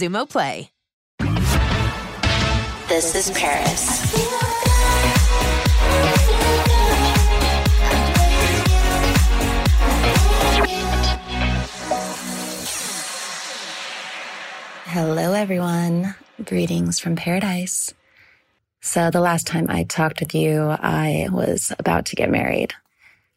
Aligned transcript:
Xumo 0.00 0.26
Play. 0.26 0.70
This 2.88 3.14
is 3.14 3.30
Paris. 3.38 4.00
Hello, 14.86 15.34
everyone. 15.34 16.14
Greetings 16.46 16.98
from 16.98 17.14
paradise. 17.14 17.92
So, 18.80 19.10
the 19.10 19.20
last 19.20 19.46
time 19.46 19.66
I 19.68 19.82
talked 19.82 20.20
with 20.20 20.34
you, 20.34 20.62
I 20.62 21.28
was 21.30 21.74
about 21.78 22.06
to 22.06 22.16
get 22.16 22.30
married. 22.30 22.72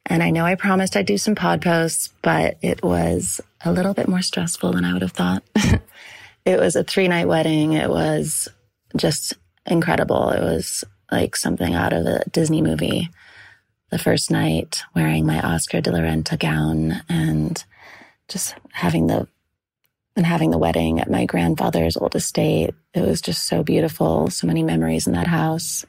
And 0.06 0.24
I 0.24 0.30
know 0.30 0.46
I 0.46 0.56
promised 0.56 0.96
I'd 0.96 1.06
do 1.06 1.18
some 1.18 1.36
pod 1.36 1.62
posts, 1.62 2.14
but 2.22 2.58
it 2.62 2.82
was 2.82 3.42
a 3.66 3.74
little 3.74 3.94
bit 3.94 4.08
more 4.08 4.22
stressful 4.22 4.72
than 4.72 4.86
I 4.86 4.94
would 4.94 5.02
have 5.02 5.12
thought. 5.12 5.44
it 6.46 6.60
was 6.60 6.76
a 6.76 6.84
three 6.84 7.08
night 7.08 7.28
wedding. 7.28 7.74
It 7.74 7.90
was 7.90 8.48
just 8.96 9.34
incredible. 9.66 10.30
It 10.30 10.42
was 10.42 10.84
like 11.12 11.36
something 11.36 11.74
out 11.74 11.94
of 11.94 12.06
a 12.06 12.24
Disney 12.30 12.62
movie. 12.62 13.10
The 13.92 14.00
first 14.00 14.32
night 14.32 14.82
wearing 14.96 15.26
my 15.26 15.40
Oscar 15.40 15.80
de 15.80 15.92
la 15.92 16.00
Renta 16.00 16.38
gown 16.38 17.04
and 17.08 17.64
just 18.28 18.56
having 18.72 19.08
the 19.08 19.28
and 20.16 20.26
having 20.26 20.52
the 20.52 20.60
wedding 20.60 21.00
at 21.00 21.10
my 21.10 21.26
grandfather's 21.26 21.98
old 21.98 22.16
estate. 22.16 22.74
It 22.94 23.02
was 23.02 23.22
just 23.22 23.46
so 23.46 23.64
beautiful. 23.64 24.30
So 24.30 24.46
many 24.46 24.62
memories 24.62 25.08
in 25.08 25.14
that 25.14 25.28
house. 25.28 25.86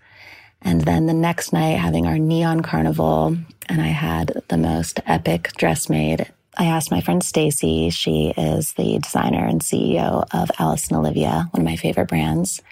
And 0.63 0.81
then 0.81 1.07
the 1.07 1.15
next 1.15 1.53
night 1.53 1.79
having 1.79 2.07
our 2.07 2.19
neon 2.19 2.61
carnival 2.63 3.37
and 3.69 3.81
I 3.83 3.89
had 3.89 4.43
the 4.49 4.57
most 4.57 5.01
epic 5.07 5.53
dress 5.57 5.91
made. 5.91 6.33
I 6.57 6.67
asked 6.67 6.91
my 6.91 7.01
friend 7.01 7.23
Stacy, 7.23 7.91
she 7.91 8.33
is 8.37 8.73
the 8.75 8.99
designer 8.99 9.45
and 9.45 9.61
CEO 9.61 10.27
of 10.33 10.51
Alice 10.59 10.89
and 10.89 10.97
Olivia, 10.97 11.49
one 11.51 11.61
of 11.61 11.65
my 11.65 11.77
favorite 11.77 12.09
brands, 12.09 12.63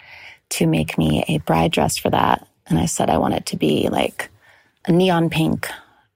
to 0.49 0.65
make 0.67 0.97
me 0.97 1.23
a 1.27 1.39
bride 1.39 1.71
dress 1.71 1.97
for 1.97 2.09
that. 2.09 2.47
And 2.67 2.79
I 2.79 2.85
said 2.85 3.09
I 3.09 3.17
want 3.17 3.33
it 3.33 3.45
to 3.47 3.57
be 3.57 3.89
like 3.89 4.29
a 4.85 4.91
neon 4.91 5.29
pink 5.29 5.67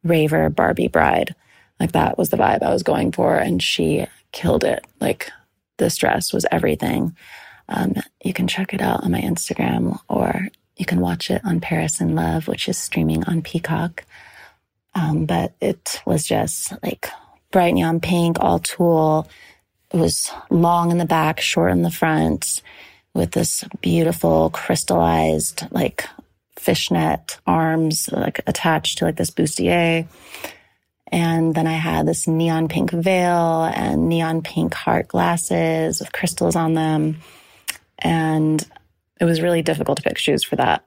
raver 0.04 0.50
Barbie 0.50 0.88
bride. 0.88 1.36
Like 1.80 1.92
that 1.92 2.18
was 2.18 2.30
the 2.30 2.38
vibe 2.38 2.64
I 2.64 2.72
was 2.72 2.84
going 2.84 3.12
for. 3.12 3.36
And 3.36 3.62
she 3.62 4.06
killed 4.32 4.64
it. 4.64 4.86
Like 5.00 5.30
this 5.78 5.98
dress 5.98 6.32
was 6.32 6.46
everything. 6.52 7.16
Um, 7.70 7.96
you 8.24 8.34
can 8.34 8.48
check 8.48 8.74
it 8.74 8.82
out 8.82 9.04
on 9.04 9.12
my 9.12 9.22
Instagram 9.22 10.00
or 10.08 10.48
you 10.78 10.86
can 10.86 11.02
watch 11.02 11.30
it 11.30 11.42
on 11.44 11.60
Paris 11.60 12.00
in 12.00 12.16
Love, 12.16 12.48
which 12.48 12.70
is 12.70 12.78
streaming 12.78 13.24
on 13.26 13.42
Peacock. 13.42 14.06
Um, 14.96 15.26
but 15.26 15.54
it 15.60 16.02
was 16.06 16.26
just 16.26 16.72
like 16.82 17.08
bright 17.52 17.74
neon 17.74 18.00
pink, 18.00 18.38
all 18.40 18.60
tulle. 18.60 19.28
It 19.94 19.98
was 19.98 20.32
long 20.50 20.92
in 20.92 20.98
the 20.98 21.06
back, 21.06 21.40
short 21.40 21.72
in 21.72 21.82
the 21.82 21.92
front, 21.92 22.62
with 23.14 23.32
this 23.32 23.64
beautiful 23.82 24.50
crystallized, 24.50 25.66
like 25.72 26.06
fishnet 26.58 27.40
arms, 27.48 28.10
like 28.12 28.42
attached 28.48 28.98
to 28.98 29.06
like 29.06 29.16
this 29.16 29.32
bustier. 29.32 30.08
And 31.10 31.56
then 31.56 31.68
I 31.68 31.74
had 31.74 32.06
this 32.06 32.28
neon 32.28 32.68
pink 32.68 32.92
veil 32.92 33.64
and 33.64 34.10
neon 34.10 34.42
pink 34.42 34.74
heart 34.74 35.08
glasses 35.08 36.00
with 36.00 36.12
crystals 36.12 36.58
on 36.58 36.74
them. 36.74 37.22
And 38.00 38.62
it 39.20 39.26
was 39.26 39.42
really 39.42 39.62
difficult 39.62 39.98
to 39.98 40.04
pick 40.04 40.18
shoes 40.18 40.44
for 40.44 40.58
that 40.58 40.86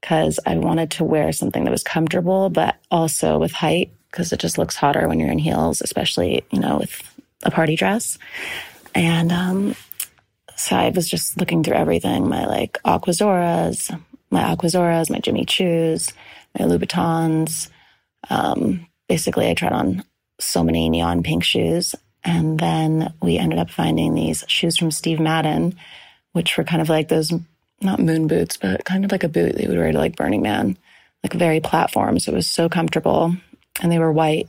because 0.00 0.40
I 0.46 0.56
wanted 0.56 0.92
to 0.92 1.04
wear 1.04 1.30
something 1.32 1.64
that 1.64 1.70
was 1.70 1.82
comfortable, 1.82 2.48
but 2.48 2.76
also 2.90 3.38
with 3.38 3.52
height 3.52 3.92
because 4.10 4.32
it 4.32 4.40
just 4.40 4.58
looks 4.58 4.76
hotter 4.76 5.06
when 5.08 5.20
you're 5.20 5.30
in 5.30 5.38
heels, 5.38 5.80
especially, 5.80 6.44
you 6.50 6.60
know, 6.60 6.78
with 6.78 7.02
a 7.42 7.50
party 7.50 7.76
dress. 7.76 8.18
And 8.94 9.32
um, 9.32 9.74
so 10.56 10.76
I 10.76 10.90
was 10.90 11.08
just 11.08 11.38
looking 11.38 11.62
through 11.62 11.76
everything 11.76 12.28
my 12.28 12.46
like 12.46 12.78
Aquazzuras, 12.84 13.98
my 14.30 14.42
Aquazzuras, 14.42 15.10
my 15.10 15.18
Jimmy 15.18 15.46
Choos, 15.46 16.12
my 16.58 16.66
Louboutins, 16.66 17.70
um, 18.28 18.86
basically 19.08 19.48
I 19.48 19.54
tried 19.54 19.72
on 19.72 20.04
so 20.38 20.62
many 20.62 20.88
neon 20.88 21.22
pink 21.22 21.44
shoes. 21.44 21.94
And 22.24 22.58
then 22.58 23.14
we 23.22 23.38
ended 23.38 23.58
up 23.58 23.70
finding 23.70 24.14
these 24.14 24.44
shoes 24.46 24.76
from 24.76 24.90
Steve 24.90 25.20
Madden, 25.20 25.74
which 26.32 26.58
were 26.58 26.64
kind 26.64 26.82
of 26.82 26.88
like 26.88 27.08
those, 27.08 27.32
not 27.80 27.98
moon 27.98 28.26
boots, 28.26 28.56
but 28.56 28.84
kind 28.84 29.04
of 29.04 29.12
like 29.12 29.24
a 29.24 29.28
boot 29.28 29.54
that 29.54 29.62
you 29.62 29.68
would 29.68 29.78
wear 29.78 29.92
to 29.92 29.98
like 29.98 30.16
Burning 30.16 30.42
Man, 30.42 30.76
like 31.22 31.32
very 31.32 31.60
platform. 31.60 32.18
So 32.18 32.32
it 32.32 32.34
was 32.34 32.46
so 32.46 32.68
comfortable 32.68 33.34
and 33.80 33.90
they 33.90 33.98
were 33.98 34.12
white. 34.12 34.48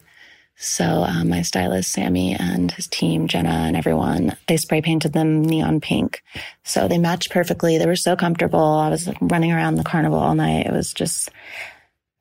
So 0.64 0.86
um, 0.86 1.30
my 1.30 1.42
stylist, 1.42 1.92
Sammy, 1.92 2.36
and 2.36 2.72
his 2.72 2.88
team, 2.88 3.28
Jenna, 3.28 3.50
and 3.50 3.76
everyone, 3.76 4.38
they 4.48 4.58
spray 4.58 4.82
painted 4.82 5.12
them 5.12 5.42
neon 5.44 5.82
pink. 5.82 6.22
So 6.64 6.88
they 6.88 7.00
matched 7.00 7.32
perfectly. 7.32 7.80
They 7.80 7.88
were 7.88 7.96
so 7.96 8.16
comfortable. 8.16 8.60
I 8.60 8.90
was 8.90 9.08
like, 9.08 9.18
running 9.22 9.52
around 9.52 9.76
the 9.76 9.84
carnival 9.84 10.20
all 10.20 10.36
night. 10.36 10.68
It 10.68 10.72
was 10.72 10.94
just 10.94 11.30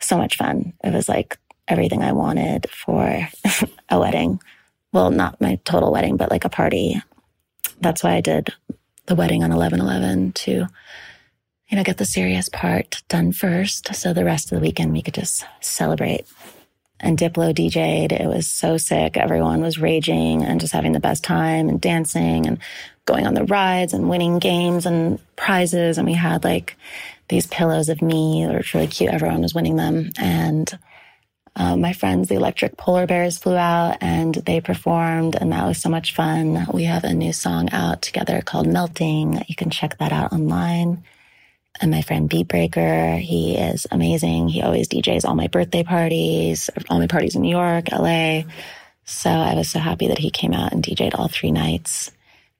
so 0.00 0.16
much 0.16 0.38
fun. 0.38 0.72
It 0.82 0.94
was 0.94 1.06
like 1.06 1.38
everything 1.68 2.02
I 2.02 2.12
wanted 2.12 2.68
for 2.70 3.28
a 3.90 4.00
wedding. 4.00 4.40
Well, 4.92 5.10
not 5.10 5.40
my 5.40 5.60
total 5.64 5.92
wedding, 5.92 6.16
but 6.16 6.30
like 6.30 6.44
a 6.44 6.48
party. 6.48 7.00
That's 7.80 8.02
why 8.02 8.14
I 8.14 8.20
did 8.20 8.54
the 9.06 9.14
wedding 9.14 9.44
on 9.44 9.50
11-11 9.50 10.34
to, 10.34 10.66
you 11.68 11.76
know, 11.76 11.84
get 11.84 11.98
the 11.98 12.06
serious 12.06 12.48
part 12.48 13.02
done 13.08 13.32
first. 13.32 13.94
So 13.94 14.12
the 14.12 14.24
rest 14.24 14.50
of 14.50 14.58
the 14.58 14.66
weekend 14.66 14.92
we 14.92 15.02
could 15.02 15.14
just 15.14 15.44
celebrate. 15.60 16.26
And 17.00 17.18
Diplo 17.18 17.54
DJ'd. 17.54 18.12
It 18.12 18.26
was 18.26 18.46
so 18.46 18.76
sick. 18.76 19.16
Everyone 19.16 19.62
was 19.62 19.78
raging 19.78 20.42
and 20.44 20.60
just 20.60 20.72
having 20.72 20.92
the 20.92 21.00
best 21.00 21.24
time 21.24 21.68
and 21.68 21.80
dancing 21.80 22.46
and 22.46 22.58
going 23.06 23.26
on 23.26 23.34
the 23.34 23.44
rides 23.44 23.92
and 23.92 24.08
winning 24.08 24.38
games 24.38 24.86
and 24.86 25.18
prizes. 25.36 25.98
And 25.98 26.06
we 26.06 26.14
had 26.14 26.44
like 26.44 26.76
these 27.28 27.46
pillows 27.46 27.88
of 27.88 28.02
me 28.02 28.44
that 28.44 28.52
were 28.52 28.64
really 28.74 28.86
cute. 28.86 29.10
Everyone 29.10 29.42
was 29.42 29.54
winning 29.54 29.76
them. 29.76 30.10
And 30.18 30.78
uh, 31.56 31.76
my 31.76 31.92
friends, 31.92 32.28
the 32.28 32.36
Electric 32.36 32.76
Polar 32.76 33.06
Bears, 33.06 33.38
flew 33.38 33.56
out 33.56 33.98
and 34.00 34.34
they 34.34 34.60
performed, 34.60 35.34
and 35.34 35.52
that 35.52 35.66
was 35.66 35.78
so 35.78 35.88
much 35.88 36.14
fun. 36.14 36.66
We 36.72 36.84
have 36.84 37.04
a 37.04 37.12
new 37.12 37.32
song 37.32 37.70
out 37.72 38.02
together 38.02 38.40
called 38.40 38.66
Melting. 38.66 39.44
You 39.48 39.56
can 39.56 39.70
check 39.70 39.98
that 39.98 40.12
out 40.12 40.32
online. 40.32 41.02
And 41.80 41.90
my 41.90 42.02
friend 42.02 42.28
Beatbreaker, 42.28 43.18
he 43.18 43.56
is 43.56 43.86
amazing. 43.90 44.48
He 44.48 44.60
always 44.60 44.86
DJs 44.86 45.24
all 45.24 45.34
my 45.34 45.46
birthday 45.46 45.82
parties, 45.82 46.68
all 46.90 46.98
my 46.98 47.06
parties 47.06 47.34
in 47.34 47.42
New 47.42 47.50
York, 47.50 47.90
LA. 47.90 48.42
So 49.06 49.30
I 49.30 49.54
was 49.54 49.70
so 49.70 49.78
happy 49.78 50.08
that 50.08 50.18
he 50.18 50.30
came 50.30 50.52
out 50.52 50.72
and 50.72 50.84
DJed 50.84 51.18
all 51.18 51.28
three 51.28 51.50
nights. 51.50 52.10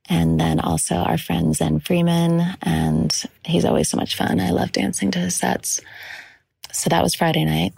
And 0.08 0.40
then 0.40 0.58
also 0.58 0.96
our 0.96 1.19
friend 1.19 1.55
Zen 1.55 1.81
Freeman, 1.81 2.43
and 2.62 3.14
he's 3.44 3.64
always 3.64 3.88
so 3.88 3.96
much 3.96 4.17
fun. 4.17 4.40
I 4.40 4.50
love 4.50 4.72
dancing 4.72 5.12
to 5.12 5.20
his 5.20 5.37
sets. 5.37 5.81
So 6.72 6.90
that 6.90 7.02
was 7.02 7.14
Friday 7.14 7.44
night. 7.44 7.75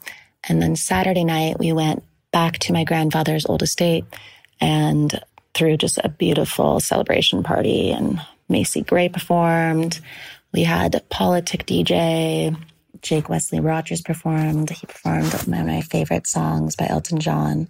And 0.49 0.63
then 0.63 0.77
Saturday 0.77 1.25
night, 1.25 1.59
we 1.59 1.73
went 1.73 2.03
back 2.31 2.59
to 2.61 2.73
my 2.73 2.85
grandfather's 2.85 3.45
old 3.45 3.63
estate 3.63 4.07
and 4.61 5.21
threw 5.53 5.77
just 5.77 5.99
a 5.99 6.09
beautiful 6.09 6.81
celebration 6.81 7.43
party. 7.43 7.91
And 7.91 8.19
Macy 8.49 8.83
Gray 8.83 9.09
performed. 9.09 10.01
We 10.53 10.65
had 10.65 11.03
Politic 11.09 11.65
DJ, 11.65 12.55
Jake 13.01 13.31
Wesley 13.31 13.59
Rogers 13.59 14.03
performed. 14.03 14.69
He 14.69 14.87
performed 14.87 15.33
one 15.33 15.61
of 15.61 15.67
my 15.67 15.81
favorite 15.81 16.27
songs 16.27 16.77
by 16.77 16.87
Elton 16.89 17.21
John, 17.21 17.69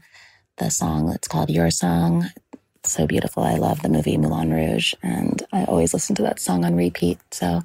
the 0.58 0.68
song 0.68 1.06
that's 1.06 1.28
called 1.28 1.48
Your 1.48 1.70
Song. 1.70 2.28
It's 2.76 2.90
so 2.90 3.06
beautiful. 3.06 3.44
I 3.44 3.54
love 3.54 3.82
the 3.82 3.88
movie 3.88 4.16
Moulin 4.16 4.52
Rouge, 4.52 4.94
and 5.00 5.40
I 5.52 5.64
always 5.64 5.94
listen 5.94 6.16
to 6.16 6.22
that 6.22 6.40
song 6.40 6.64
on 6.64 6.74
repeat. 6.74 7.18
So 7.30 7.62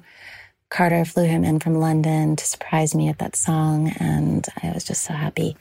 Carter 0.70 1.04
flew 1.04 1.24
him 1.24 1.42
in 1.42 1.58
from 1.58 1.74
London 1.74 2.36
to 2.36 2.46
surprise 2.46 2.94
me 2.94 3.08
at 3.08 3.18
that 3.18 3.34
song, 3.34 3.92
and 3.98 4.46
I 4.62 4.70
was 4.70 4.84
just 4.84 5.02
so 5.02 5.14
happy. 5.14 5.56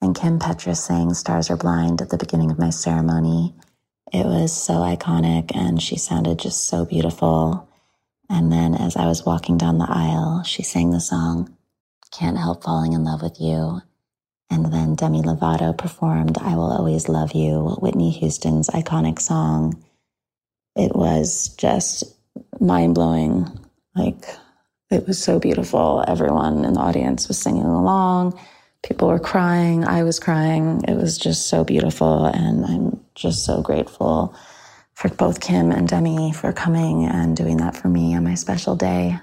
And 0.00 0.14
Kim 0.14 0.38
Petras 0.38 0.76
sang 0.76 1.14
Stars 1.14 1.50
Are 1.50 1.56
Blind 1.56 2.00
at 2.00 2.10
the 2.10 2.16
beginning 2.16 2.52
of 2.52 2.60
my 2.60 2.70
ceremony. 2.70 3.54
It 4.12 4.24
was 4.24 4.52
so 4.52 4.74
iconic, 4.74 5.50
and 5.54 5.82
she 5.82 5.96
sounded 5.96 6.38
just 6.38 6.68
so 6.68 6.84
beautiful. 6.84 7.66
And 8.30 8.52
then 8.52 8.76
as 8.76 8.94
I 8.94 9.06
was 9.06 9.26
walking 9.26 9.58
down 9.58 9.78
the 9.78 9.90
aisle, 9.90 10.44
she 10.44 10.62
sang 10.62 10.92
the 10.92 11.00
song, 11.00 11.56
Can't 12.12 12.38
Help 12.38 12.62
Falling 12.62 12.92
in 12.92 13.02
Love 13.02 13.22
with 13.22 13.40
You. 13.40 13.82
And 14.48 14.72
then 14.72 14.94
Demi 14.94 15.22
Lovato 15.22 15.76
performed 15.76 16.38
I 16.38 16.54
Will 16.54 16.70
Always 16.70 17.08
Love 17.08 17.32
You, 17.32 17.76
Whitney 17.80 18.10
Houston's 18.10 18.68
iconic 18.68 19.20
song. 19.20 19.82
It 20.76 20.94
was 20.94 21.48
just 21.56 22.04
mind 22.60 22.94
blowing. 22.94 23.48
Like, 23.96 24.24
it 24.92 25.08
was 25.08 25.22
so 25.22 25.40
beautiful. 25.40 26.04
Everyone 26.06 26.64
in 26.64 26.74
the 26.74 26.80
audience 26.80 27.26
was 27.26 27.38
singing 27.38 27.64
along. 27.64 28.38
People 28.84 29.08
were 29.08 29.18
crying. 29.18 29.84
I 29.84 30.04
was 30.04 30.20
crying. 30.20 30.82
It 30.86 30.94
was 30.94 31.18
just 31.18 31.48
so 31.48 31.64
beautiful. 31.64 32.26
And 32.26 32.64
I'm 32.64 33.04
just 33.16 33.44
so 33.44 33.60
grateful 33.60 34.36
for 35.00 35.08
both 35.08 35.40
Kim 35.40 35.72
and 35.72 35.88
Demi 35.88 36.30
for 36.30 36.52
coming 36.52 37.06
and 37.06 37.34
doing 37.34 37.56
that 37.56 37.74
for 37.74 37.88
me 37.88 38.14
on 38.14 38.22
my 38.22 38.34
special 38.34 38.76
day. 38.76 39.18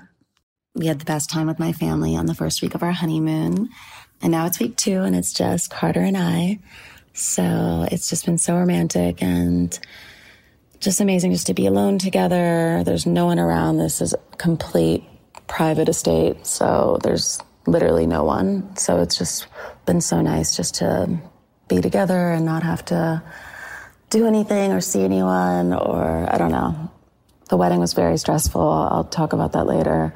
We 0.74 0.88
had 0.88 0.98
the 0.98 1.06
best 1.06 1.30
time 1.30 1.46
with 1.46 1.60
my 1.60 1.72
family 1.72 2.16
on 2.16 2.26
the 2.26 2.34
first 2.34 2.64
week 2.64 2.74
of 2.74 2.82
our 2.82 2.92
honeymoon. 2.92 3.70
And 4.20 4.32
now 4.32 4.48
it's 4.48 4.60
week 4.60 4.76
two 4.76 5.04
and 5.04 5.16
it's 5.16 5.32
just 5.32 5.70
Carter 5.70 6.00
and 6.00 6.18
I. 6.18 6.58
So 7.14 7.88
it's 7.92 8.10
just 8.10 8.26
been 8.26 8.40
so 8.40 8.56
romantic 8.56 9.22
and 9.22 9.78
just 10.80 11.00
amazing 11.00 11.32
just 11.32 11.46
to 11.46 11.54
be 11.54 11.68
alone 11.68 12.00
together. 12.00 12.82
There's 12.84 13.06
no 13.06 13.28
one 13.28 13.38
around. 13.38 13.78
This 13.78 14.02
is 14.02 14.16
complete 14.40 15.04
private 15.46 15.90
estate. 15.90 16.48
So 16.48 16.98
there's 17.04 17.40
literally 17.68 18.08
no 18.08 18.24
one. 18.24 18.76
So 18.78 19.00
it's 19.00 19.16
just 19.16 19.46
been 19.86 20.02
so 20.02 20.22
nice 20.22 20.58
just 20.58 20.74
to 20.76 21.20
be 21.68 21.82
together 21.82 22.32
and 22.32 22.46
not 22.46 22.64
have 22.64 22.84
to 22.86 23.22
do 24.10 24.26
anything 24.26 24.72
or 24.72 24.82
see 24.82 25.04
anyone 25.04 25.74
or 25.74 26.28
I 26.32 26.38
don't 26.38 26.52
know. 26.52 26.92
The 27.50 27.58
wedding 27.58 27.80
was 27.80 27.94
very 27.94 28.18
stressful. 28.18 28.62
I'll 28.62 29.06
talk 29.06 29.34
about 29.34 29.54
that 29.54 29.66
later. 29.66 30.14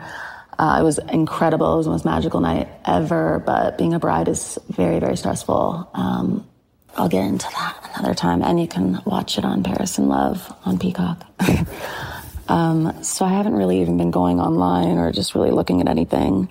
Uh, 0.60 0.78
it 0.80 0.84
was 0.84 1.00
incredible. 1.00 1.74
It 1.74 1.78
was 1.78 1.86
the 1.86 1.92
most 1.92 2.06
magical 2.06 2.40
night 2.40 2.68
ever, 2.86 3.42
but 3.46 3.78
being 3.78 3.94
a 3.94 4.00
bride 4.00 4.28
is 4.28 4.60
very, 4.70 5.00
very 5.00 5.18
stressful. 5.18 5.90
Um, 5.94 6.48
I'll 6.96 7.10
get 7.10 7.26
into 7.26 7.48
that 7.52 7.90
another 7.96 8.14
time, 8.14 8.44
and 8.44 8.60
you 8.60 8.68
can 8.68 9.02
watch 9.06 9.38
it 9.38 9.46
on 9.46 9.64
Paris 9.64 9.98
in 9.98 10.10
Love 10.10 10.54
on 10.66 10.78
Peacock. 10.78 11.26
um, 12.50 13.02
so 13.02 13.24
I 13.24 13.30
haven't 13.30 13.54
really 13.54 13.82
even 13.82 13.98
been 13.98 14.12
going 14.12 14.42
online 14.42 14.98
or 14.98 15.12
just 15.12 15.34
really 15.36 15.52
looking 15.52 15.80
at 15.80 15.88
anything. 15.88 16.50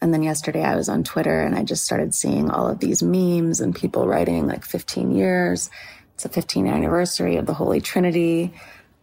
And 0.00 0.14
then 0.14 0.22
yesterday 0.22 0.64
I 0.64 0.76
was 0.76 0.88
on 0.88 1.04
Twitter 1.04 1.40
and 1.40 1.54
I 1.54 1.62
just 1.62 1.84
started 1.84 2.14
seeing 2.14 2.50
all 2.50 2.68
of 2.68 2.80
these 2.80 3.02
memes 3.02 3.60
and 3.60 3.74
people 3.74 4.08
writing 4.08 4.46
like 4.46 4.64
15 4.64 5.14
years 5.14 5.70
it's 6.16 6.24
a 6.24 6.30
15th 6.30 6.72
anniversary 6.72 7.36
of 7.36 7.44
the 7.44 7.52
Holy 7.52 7.78
Trinity. 7.78 8.54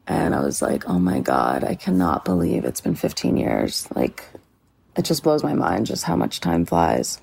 And 0.08 0.34
I 0.34 0.42
was 0.42 0.64
like, 0.64 0.90
oh 0.90 0.98
my 0.98 1.20
God, 1.20 1.64
I 1.64 1.76
cannot 1.76 2.26
believe 2.26 2.66
it's 2.66 2.82
been 2.82 2.96
15 2.96 3.38
years. 3.38 3.88
Like, 3.96 4.24
it 4.98 5.04
just 5.06 5.22
blows 5.22 5.44
my 5.44 5.54
mind 5.54 5.86
just 5.86 6.06
how 6.06 6.16
much 6.16 6.40
time 6.40 6.66
flies. 6.66 7.22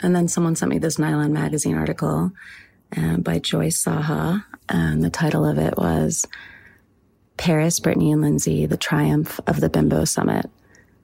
And 0.00 0.16
then 0.16 0.26
someone 0.26 0.56
sent 0.56 0.72
me 0.72 0.78
this 0.78 0.98
Nylon 0.98 1.32
Magazine 1.32 1.76
article 1.76 2.32
uh, 2.96 3.18
by 3.18 3.38
Joyce 3.38 3.84
Saha. 3.84 4.44
And 4.68 5.04
the 5.04 5.10
title 5.10 5.46
of 5.46 5.58
it 5.58 5.76
was 5.78 6.26
Paris, 7.36 7.78
Britney, 7.78 8.12
and 8.12 8.20
Lindsay, 8.20 8.66
the 8.66 8.76
triumph 8.76 9.38
of 9.46 9.60
the 9.60 9.70
Bimbo 9.70 10.06
Summit. 10.06 10.50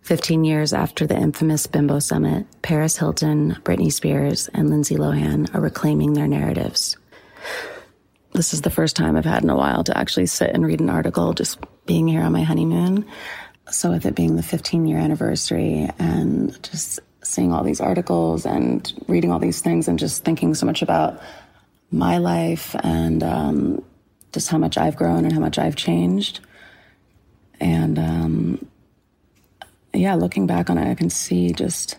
15 0.02 0.42
years 0.42 0.72
after 0.72 1.06
the 1.06 1.16
infamous 1.16 1.68
Bimbo 1.68 2.00
Summit, 2.00 2.44
Paris 2.62 2.96
Hilton, 2.96 3.56
Britney 3.62 3.92
Spears, 3.92 4.48
and 4.48 4.68
Lindsay 4.68 4.96
Lohan 4.96 5.54
are 5.54 5.60
reclaiming 5.60 6.14
their 6.14 6.26
narratives. 6.26 6.96
This 8.32 8.52
is 8.52 8.62
the 8.62 8.70
first 8.70 8.94
time 8.94 9.16
I've 9.16 9.24
had 9.24 9.42
in 9.42 9.50
a 9.50 9.56
while 9.56 9.84
to 9.84 9.96
actually 9.96 10.26
sit 10.26 10.50
and 10.50 10.64
read 10.64 10.80
an 10.80 10.90
article 10.90 11.32
just 11.32 11.58
being 11.86 12.06
here 12.06 12.22
on 12.22 12.32
my 12.32 12.42
honeymoon. 12.42 13.06
So, 13.70 13.90
with 13.90 14.06
it 14.06 14.14
being 14.14 14.36
the 14.36 14.42
15 14.42 14.86
year 14.86 14.98
anniversary 14.98 15.90
and 15.98 16.62
just 16.62 17.00
seeing 17.22 17.52
all 17.52 17.62
these 17.62 17.80
articles 17.80 18.46
and 18.46 18.92
reading 19.08 19.32
all 19.32 19.38
these 19.38 19.60
things 19.60 19.88
and 19.88 19.98
just 19.98 20.24
thinking 20.24 20.54
so 20.54 20.66
much 20.66 20.82
about 20.82 21.20
my 21.90 22.18
life 22.18 22.74
and 22.82 23.22
um, 23.22 23.84
just 24.32 24.48
how 24.48 24.58
much 24.58 24.78
I've 24.78 24.96
grown 24.96 25.24
and 25.24 25.32
how 25.32 25.40
much 25.40 25.58
I've 25.58 25.76
changed. 25.76 26.40
And 27.60 27.98
um, 27.98 28.66
yeah, 29.92 30.14
looking 30.14 30.46
back 30.46 30.70
on 30.70 30.78
it, 30.78 30.90
I 30.90 30.94
can 30.94 31.10
see 31.10 31.52
just 31.52 31.96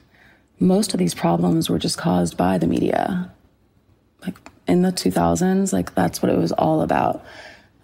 most 0.59 0.93
of 0.93 0.99
these 0.99 1.13
problems 1.13 1.69
were 1.69 1.79
just 1.79 1.97
caused 1.97 2.37
by 2.37 2.57
the 2.57 2.67
media. 2.67 3.31
Like 4.25 4.37
in 4.69 4.83
the 4.83 4.91
2000s, 4.91 5.73
like 5.73 5.95
that's 5.95 6.21
what 6.21 6.31
it 6.31 6.37
was 6.37 6.51
all 6.51 6.81
about. 6.81 7.25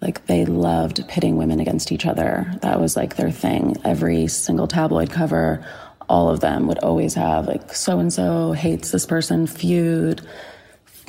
Like 0.00 0.26
they 0.26 0.44
loved 0.44 1.06
pitting 1.08 1.36
women 1.36 1.60
against 1.60 1.90
each 1.90 2.06
other. 2.06 2.50
That 2.62 2.80
was 2.80 2.96
like 2.96 3.16
their 3.16 3.30
thing. 3.30 3.76
Every 3.84 4.28
single 4.28 4.68
tabloid 4.68 5.10
cover, 5.10 5.66
all 6.08 6.28
of 6.30 6.40
them 6.40 6.66
would 6.68 6.78
always 6.78 7.14
have 7.14 7.46
like 7.46 7.74
so 7.74 7.98
and 7.98 8.12
so 8.12 8.52
hates 8.52 8.90
this 8.90 9.06
person, 9.06 9.46
feud, 9.46 10.20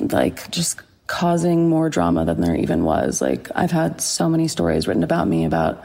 like 0.00 0.50
just 0.50 0.80
causing 1.06 1.68
more 1.68 1.88
drama 1.88 2.24
than 2.24 2.40
there 2.40 2.56
even 2.56 2.84
was. 2.84 3.20
Like 3.20 3.48
I've 3.54 3.70
had 3.70 4.00
so 4.00 4.28
many 4.28 4.48
stories 4.48 4.88
written 4.88 5.04
about 5.04 5.28
me 5.28 5.44
about 5.44 5.82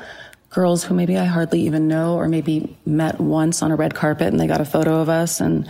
girls 0.50 0.84
who 0.84 0.94
maybe 0.94 1.18
I 1.18 1.26
hardly 1.26 1.62
even 1.62 1.88
know 1.88 2.16
or 2.16 2.28
maybe 2.28 2.78
met 2.86 3.20
once 3.20 3.62
on 3.62 3.72
a 3.72 3.76
red 3.76 3.96
carpet 3.96 4.28
and 4.28 4.40
they 4.40 4.48
got 4.48 4.62
a 4.62 4.66
photo 4.66 5.02
of 5.02 5.10
us 5.10 5.40
and 5.40 5.68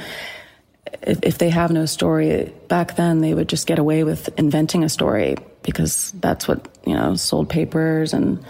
if, 1.01 1.37
they 1.37 1.49
have 1.49 1.71
no 1.71 1.85
story, 1.85 2.53
back 2.67 2.95
then 2.95 3.21
they 3.21 3.33
would 3.33 3.49
just 3.49 3.67
get 3.67 3.79
away 3.79 4.03
with 4.03 4.29
inventing 4.37 4.83
a 4.83 4.89
story 4.89 5.35
because 5.63 6.11
that's 6.19 6.47
what, 6.47 6.67
you 6.85 6.93
know, 6.93 7.15
sold 7.15 7.49
papers 7.49 8.13
and, 8.13 8.43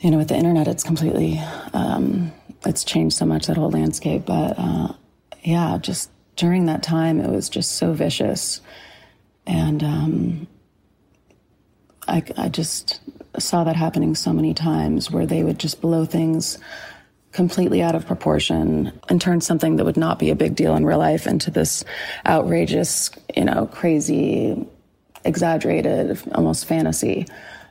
you 0.00 0.10
know, 0.10 0.18
with 0.18 0.28
the 0.28 0.36
internet, 0.36 0.66
it's 0.66 0.82
completely, 0.82 1.40
um, 1.72 2.32
it's 2.64 2.84
changed 2.84 3.16
so 3.16 3.26
much 3.26 3.46
that 3.46 3.56
whole 3.56 3.70
landscape. 3.70 4.24
But, 4.26 4.54
uh, 4.58 4.92
yeah, 5.42 5.78
just 5.78 6.10
during 6.36 6.66
that 6.66 6.82
time, 6.82 7.20
it 7.20 7.30
was 7.30 7.48
just 7.48 7.72
so 7.72 7.92
vicious. 7.92 8.60
And, 9.46 9.82
um, 9.82 10.46
I, 12.08 12.22
I 12.36 12.48
just 12.48 13.00
saw 13.38 13.64
that 13.64 13.76
happening 13.76 14.14
so 14.14 14.32
many 14.32 14.54
times 14.54 15.10
where 15.10 15.26
they 15.26 15.42
would 15.42 15.58
just 15.58 15.80
blow 15.80 16.04
things 16.04 16.58
completely 17.32 17.80
out 17.82 17.94
of 17.94 18.06
proportion 18.06 18.98
and 19.08 19.20
turn 19.20 19.40
something 19.40 19.76
that 19.76 19.84
would 19.84 19.96
not 19.96 20.18
be 20.18 20.30
a 20.30 20.34
big 20.34 20.54
deal 20.56 20.74
in 20.74 20.84
real 20.84 20.98
life 20.98 21.26
into 21.26 21.50
this 21.50 21.84
outrageous, 22.26 23.10
you 23.36 23.44
know, 23.44 23.66
crazy, 23.66 24.66
exaggerated, 25.24 26.20
almost 26.34 26.66
fantasy 26.66 27.26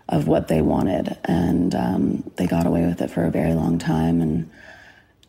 of 0.07 0.27
what 0.27 0.47
they 0.47 0.61
wanted. 0.61 1.17
And 1.25 1.75
um, 1.75 2.31
they 2.37 2.47
got 2.47 2.65
away 2.65 2.85
with 2.85 3.01
it 3.01 3.11
for 3.11 3.25
a 3.25 3.31
very 3.31 3.53
long 3.53 3.77
time. 3.77 4.21
And 4.21 4.49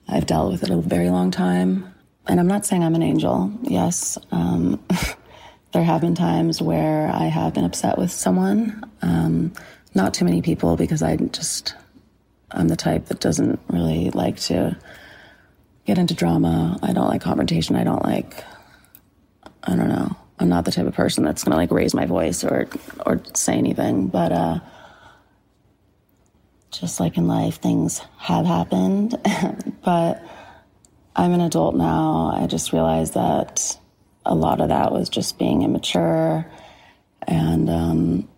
I've 0.09 0.27
dealt 0.27 0.53
with 0.53 0.63
it 0.63 0.71
a 0.71 0.77
very 0.77 1.11
long 1.11 1.31
time. 1.31 1.93
and 2.27 2.39
I'm 2.39 2.47
not 2.47 2.65
saying 2.67 2.85
I'm 2.85 2.95
an 2.95 3.03
angel. 3.03 3.53
Yes, 3.63 4.17
um, 4.31 4.83
there 5.73 5.83
have 5.83 6.01
been 6.01 6.15
times 6.15 6.63
where 6.63 7.09
I 7.09 7.25
have 7.25 7.55
been 7.55 7.65
upset 7.65 7.99
with 7.99 8.11
someone. 8.11 8.85
Um, 9.03 9.53
not 9.95 10.15
too 10.15 10.25
many 10.25 10.41
people 10.41 10.77
because 10.77 11.03
I 11.03 11.17
just, 11.17 11.75
I'm 12.53 12.69
the 12.69 12.77
type 12.77 13.07
that 13.07 13.21
doesn't 13.21 13.61
really 13.69 14.11
like 14.11 14.39
to 14.41 14.77
get 15.87 15.99
into 15.99 16.15
drama. 16.15 16.79
I 16.83 16.93
don't 16.93 17.09
like 17.09 17.23
confrontation. 17.23 17.77
I 17.77 17.85
don't 17.85 18.05
like, 18.05 18.45
I 19.63 19.77
don't 19.77 19.89
know. 19.89 20.17
I'm 20.39 20.49
not 20.49 20.65
the 20.65 20.73
type 20.73 20.87
of 20.87 20.95
person 20.95 21.25
that's 21.25 21.45
gonna 21.45 21.57
like 21.57 21.71
raise 21.71 21.95
my 21.95 22.07
voice 22.07 22.45
or 22.45 22.69
or 23.05 23.21
say 23.35 23.55
anything. 23.55 24.09
But 24.09 24.33
uh, 24.33 24.61
just 26.71 26.99
like 26.99 27.17
in 27.17 27.27
life, 27.27 27.57
things 27.57 28.01
have 28.19 28.47
happened. 28.47 29.17
but 29.85 30.25
I'm 31.15 31.33
an 31.33 31.41
adult 31.41 31.75
now. 31.75 32.33
I 32.35 32.47
just 32.47 32.73
realized 32.73 33.15
that 33.15 33.79
a 34.25 34.35
lot 34.35 34.61
of 34.61 34.69
that 34.69 34.93
was 34.93 35.09
just 35.09 35.39
being 35.39 35.63
immature. 35.63 36.47
And 37.27 37.69
um, 37.69 38.29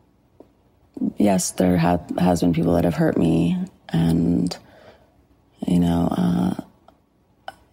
yes, 1.18 1.52
there 1.52 1.76
have, 1.76 2.02
has 2.18 2.40
been 2.40 2.52
people 2.52 2.74
that 2.74 2.84
have 2.84 2.94
hurt 2.94 3.16
me. 3.16 3.58
And, 3.92 4.56
you 5.66 5.78
know, 5.78 6.08
uh, 6.10 6.54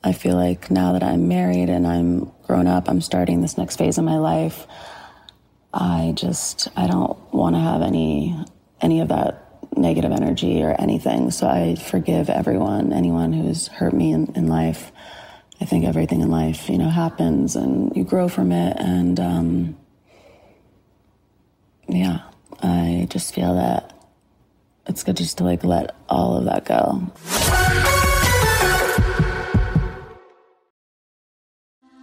I 0.03 0.13
feel 0.13 0.35
like 0.35 0.71
now 0.71 0.93
that 0.93 1.03
I'm 1.03 1.27
married 1.27 1.69
and 1.69 1.85
I'm 1.85 2.31
grown 2.47 2.67
up, 2.67 2.89
I'm 2.89 3.01
starting 3.01 3.41
this 3.41 3.57
next 3.57 3.77
phase 3.77 3.97
of 3.97 4.03
my 4.03 4.17
life. 4.17 4.67
I 5.73 6.13
just, 6.15 6.67
I 6.75 6.87
don't 6.87 7.17
want 7.33 7.55
to 7.55 7.59
have 7.59 7.81
any, 7.81 8.35
any 8.81 9.01
of 9.01 9.09
that 9.09 9.45
negative 9.75 10.11
energy 10.11 10.63
or 10.63 10.75
anything. 10.79 11.31
So 11.31 11.47
I 11.47 11.75
forgive 11.75 12.29
everyone, 12.29 12.91
anyone 12.93 13.33
who's 13.33 13.67
hurt 13.67 13.93
me 13.93 14.11
in, 14.11 14.33
in 14.35 14.47
life. 14.47 14.91
I 15.61 15.65
think 15.65 15.85
everything 15.85 16.21
in 16.21 16.31
life, 16.31 16.69
you 16.69 16.77
know, 16.77 16.89
happens 16.89 17.55
and 17.55 17.95
you 17.95 18.03
grow 18.03 18.29
from 18.29 18.51
it. 18.51 18.77
And 18.79 19.19
um, 19.19 19.77
yeah, 21.87 22.21
I 22.61 23.07
just 23.09 23.33
feel 23.35 23.55
that 23.55 23.93
it's 24.89 25.03
good 25.03 25.17
just 25.17 25.37
to 25.37 25.43
like 25.43 25.63
let 25.63 25.95
all 26.09 26.37
of 26.37 26.45
that 26.45 26.65
go. 26.65 27.01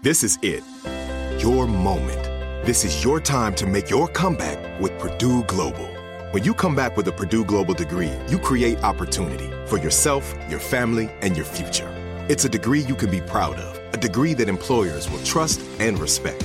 This 0.03 0.23
is 0.23 0.39
it. 0.41 0.63
Your 1.43 1.67
moment. 1.67 2.23
This 2.65 2.85
is 2.85 3.05
your 3.05 3.21
time 3.21 3.55
to 3.57 3.67
make 3.67 3.91
your 3.91 4.09
comeback 4.09 4.81
with 4.81 4.97
Purdue 4.99 5.43
Global. 5.45 5.89
When 6.31 6.45
you 6.45 6.55
come 6.55 6.75
back 6.75 6.97
with 6.97 7.09
a 7.09 7.13
Purdue 7.13 7.45
Global 7.45 7.75
degree, 7.75 8.13
you 8.29 8.39
create 8.39 8.83
opportunity 8.85 9.51
for 9.67 9.79
yourself, 9.79 10.33
your 10.49 10.61
family, 10.61 11.11
and 11.23 11.37
your 11.37 11.45
future. 11.45 11.89
It's 12.29 12.45
a 12.45 12.49
degree 12.49 12.81
you 12.81 12.95
can 12.95 13.11
be 13.11 13.21
proud 13.21 13.57
of, 13.57 13.95
a 13.95 13.97
degree 13.97 14.35
that 14.35 14.49
employers 14.49 15.11
will 15.11 15.23
trust 15.23 15.61
and 15.81 15.99
respect. 15.99 16.45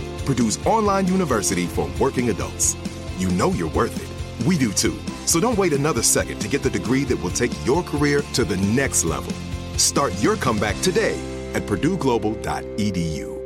Purdue's 0.31 0.65
online 0.65 1.07
university 1.07 1.65
for 1.65 1.89
working 1.99 2.29
adults. 2.29 2.77
You 3.17 3.27
know 3.31 3.51
you're 3.51 3.71
worth 3.71 3.97
it. 4.01 4.47
We 4.47 4.57
do 4.57 4.71
too. 4.71 4.97
So 5.25 5.41
don't 5.41 5.57
wait 5.57 5.73
another 5.73 6.01
second 6.01 6.39
to 6.39 6.47
get 6.47 6.63
the 6.63 6.69
degree 6.69 7.03
that 7.03 7.21
will 7.21 7.31
take 7.31 7.51
your 7.65 7.83
career 7.83 8.21
to 8.35 8.45
the 8.45 8.55
next 8.55 9.03
level. 9.03 9.33
Start 9.75 10.13
your 10.23 10.37
comeback 10.37 10.79
today 10.79 11.19
at 11.53 11.63
purdueglobal.edu. 11.63 13.41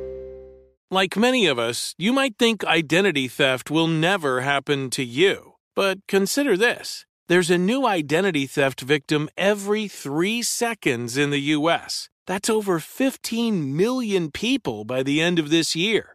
Like 0.92 1.18
many 1.18 1.48
of 1.48 1.58
us, 1.58 1.96
you 1.98 2.14
might 2.14 2.38
think 2.38 2.64
identity 2.64 3.28
theft 3.30 3.72
will 3.72 3.88
never 3.88 4.42
happen 4.42 4.92
to 4.92 5.04
you. 5.04 5.54
But 5.76 6.06
consider 6.08 6.56
this 6.56 7.08
there's 7.28 7.50
a 7.50 7.58
new 7.58 7.88
identity 7.88 8.46
theft 8.46 8.82
victim 8.82 9.28
every 9.36 9.88
three 9.88 10.44
seconds 10.44 11.18
in 11.18 11.32
the 11.32 11.42
U.S. 11.58 12.10
That's 12.28 12.50
over 12.50 12.80
15 12.80 13.76
million 13.76 14.30
people 14.30 14.86
by 14.86 15.04
the 15.04 15.22
end 15.22 15.40
of 15.40 15.50
this 15.50 15.76
year, 15.76 16.15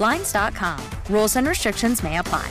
Blinds.com. 0.00 0.80
Rules 1.10 1.36
and 1.36 1.46
restrictions 1.46 2.02
may 2.02 2.16
apply. 2.16 2.50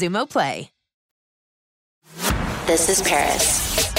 Xumo 0.00 0.28
Play. 0.28 0.70
This 2.66 2.88
is 2.88 3.02
Paris. 3.02 3.92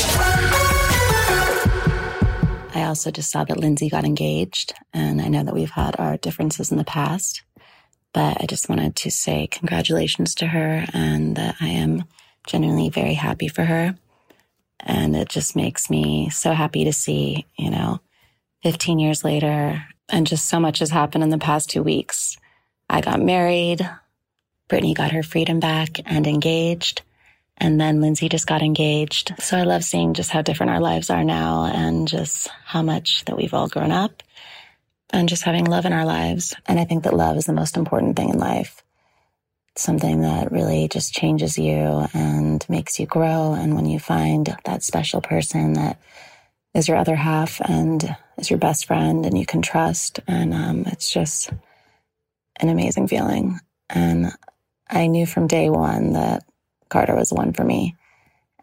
I 2.73 2.83
also 2.85 3.11
just 3.11 3.29
saw 3.29 3.43
that 3.43 3.59
Lindsay 3.59 3.87
got 3.87 4.03
engaged, 4.03 4.73
and 4.93 5.21
I 5.21 5.27
know 5.27 5.43
that 5.43 5.53
we've 5.53 5.69
had 5.69 5.95
our 5.99 6.17
differences 6.17 6.71
in 6.71 6.77
the 6.77 6.83
past, 6.83 7.43
but 8.13 8.41
I 8.41 8.47
just 8.47 8.67
wanted 8.67 8.95
to 8.95 9.11
say 9.11 9.45
congratulations 9.45 10.33
to 10.35 10.47
her 10.47 10.87
and 10.91 11.35
that 11.35 11.55
I 11.61 11.67
am 11.67 12.05
genuinely 12.47 12.89
very 12.89 13.13
happy 13.13 13.47
for 13.47 13.65
her. 13.65 13.95
And 14.79 15.15
it 15.15 15.29
just 15.29 15.55
makes 15.55 15.89
me 15.89 16.31
so 16.31 16.53
happy 16.53 16.83
to 16.85 16.93
see, 16.93 17.45
you 17.59 17.69
know, 17.69 17.99
15 18.63 18.97
years 18.97 19.23
later, 19.23 19.83
and 20.09 20.25
just 20.25 20.49
so 20.49 20.59
much 20.59 20.79
has 20.79 20.89
happened 20.89 21.23
in 21.23 21.29
the 21.29 21.37
past 21.37 21.69
two 21.69 21.83
weeks. 21.83 22.37
I 22.89 23.01
got 23.01 23.21
married, 23.21 23.87
Britney 24.71 24.95
got 24.95 25.11
her 25.11 25.21
freedom 25.21 25.59
back 25.59 25.99
and 26.05 26.25
engaged. 26.25 27.01
And 27.57 27.79
then 27.79 27.99
Lindsay 27.99 28.29
just 28.29 28.47
got 28.47 28.61
engaged. 28.61 29.33
So 29.39 29.57
I 29.57 29.63
love 29.63 29.83
seeing 29.83 30.13
just 30.13 30.31
how 30.31 30.41
different 30.41 30.71
our 30.71 30.79
lives 30.79 31.09
are 31.09 31.25
now 31.25 31.65
and 31.65 32.07
just 32.07 32.47
how 32.63 32.81
much 32.81 33.25
that 33.25 33.35
we've 33.35 33.53
all 33.53 33.67
grown 33.67 33.91
up 33.91 34.23
and 35.09 35.27
just 35.27 35.43
having 35.43 35.65
love 35.65 35.85
in 35.85 35.93
our 35.93 36.05
lives. 36.05 36.55
And 36.65 36.79
I 36.79 36.85
think 36.85 37.03
that 37.03 37.13
love 37.13 37.35
is 37.35 37.45
the 37.45 37.53
most 37.53 37.75
important 37.75 38.15
thing 38.15 38.29
in 38.29 38.39
life. 38.39 38.81
It's 39.73 39.83
something 39.83 40.21
that 40.21 40.51
really 40.51 40.87
just 40.87 41.13
changes 41.13 41.57
you 41.57 42.07
and 42.13 42.65
makes 42.69 42.97
you 42.97 43.05
grow. 43.05 43.53
And 43.53 43.75
when 43.75 43.85
you 43.85 43.99
find 43.99 44.55
that 44.63 44.83
special 44.83 45.21
person 45.21 45.73
that 45.73 45.99
is 46.73 46.87
your 46.87 46.97
other 46.97 47.15
half 47.15 47.59
and 47.61 48.15
is 48.37 48.49
your 48.49 48.59
best 48.59 48.85
friend 48.85 49.25
and 49.25 49.37
you 49.37 49.45
can 49.45 49.61
trust, 49.61 50.21
and 50.27 50.53
um, 50.53 50.85
it's 50.87 51.11
just 51.11 51.49
an 52.59 52.69
amazing 52.69 53.07
feeling. 53.07 53.59
And 53.89 54.31
I 54.91 55.07
knew 55.07 55.25
from 55.25 55.47
day 55.47 55.69
one 55.69 56.13
that 56.13 56.43
Carter 56.89 57.15
was 57.15 57.31
one 57.31 57.53
for 57.53 57.63
me. 57.63 57.95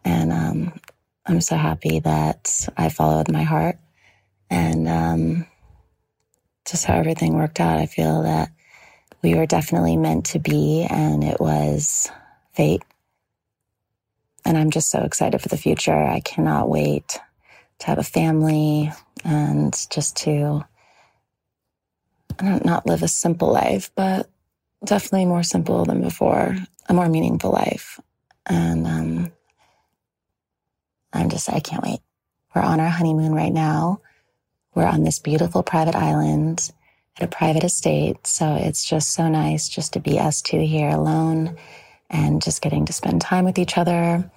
And 0.05 0.31
um, 0.31 0.79
I'm 1.25 1.41
so 1.41 1.55
happy 1.55 1.99
that 1.99 2.67
I 2.77 2.89
followed 2.89 3.31
my 3.31 3.43
heart 3.43 3.77
and 4.49 4.87
um, 4.87 5.47
just 6.65 6.85
how 6.85 6.95
everything 6.95 7.33
worked 7.33 7.59
out. 7.59 7.79
I 7.79 7.87
feel 7.87 8.23
that 8.23 8.51
we 9.21 9.35
were 9.35 9.45
definitely 9.45 9.97
meant 9.97 10.27
to 10.27 10.39
be, 10.39 10.87
and 10.89 11.23
it 11.23 11.39
was 11.39 12.09
fate. 12.53 12.83
And 14.45 14.57
I'm 14.57 14.71
just 14.71 14.89
so 14.89 15.01
excited 15.01 15.41
for 15.41 15.49
the 15.49 15.57
future. 15.57 15.93
I 15.93 16.21
cannot 16.21 16.69
wait 16.69 17.19
to 17.79 17.87
have 17.87 17.97
a 17.97 18.03
family 18.03 18.91
and 19.25 19.75
just 19.89 20.15
to 20.17 20.65
not 22.41 22.85
live 22.85 23.03
a 23.03 23.07
simple 23.07 23.51
life, 23.51 23.91
but 23.95 24.29
definitely 24.83 25.25
more 25.25 25.43
simple 25.43 25.85
than 25.85 26.01
before, 26.01 26.55
a 26.87 26.93
more 26.93 27.09
meaningful 27.09 27.51
life. 27.51 27.99
And 28.45 28.87
um, 28.87 29.31
I'm 31.13 31.29
just, 31.29 31.51
I 31.51 31.59
can't 31.59 31.83
wait. 31.83 31.99
We're 32.55 32.61
on 32.61 32.79
our 32.79 32.89
honeymoon 32.89 33.33
right 33.33 33.53
now. 33.53 34.01
We're 34.73 34.85
on 34.87 35.03
this 35.03 35.19
beautiful 35.19 35.63
private 35.63 35.95
island 35.95 36.71
at 37.17 37.23
a 37.23 37.27
private 37.27 37.63
estate. 37.63 38.25
So 38.25 38.55
it's 38.55 38.87
just 38.87 39.11
so 39.13 39.27
nice 39.27 39.67
just 39.67 39.93
to 39.93 39.99
be 39.99 40.19
us 40.19 40.41
two 40.41 40.61
here 40.61 40.89
alone 40.89 41.57
and 42.09 42.41
just 42.41 42.61
getting 42.61 42.85
to 42.85 42.93
spend 42.93 43.21
time 43.21 43.45
with 43.45 43.59
each 43.59 43.77
other. 43.77 44.29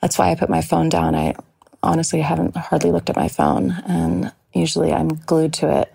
That's 0.00 0.18
why 0.18 0.30
I 0.30 0.34
put 0.34 0.50
my 0.50 0.62
phone 0.62 0.88
down. 0.88 1.14
I 1.14 1.34
honestly 1.82 2.20
haven't 2.20 2.56
hardly 2.56 2.92
looked 2.92 3.10
at 3.10 3.16
my 3.16 3.28
phone 3.28 3.70
and 3.86 4.32
usually 4.52 4.92
I'm 4.92 5.08
glued 5.08 5.54
to 5.54 5.80
it. 5.80 5.92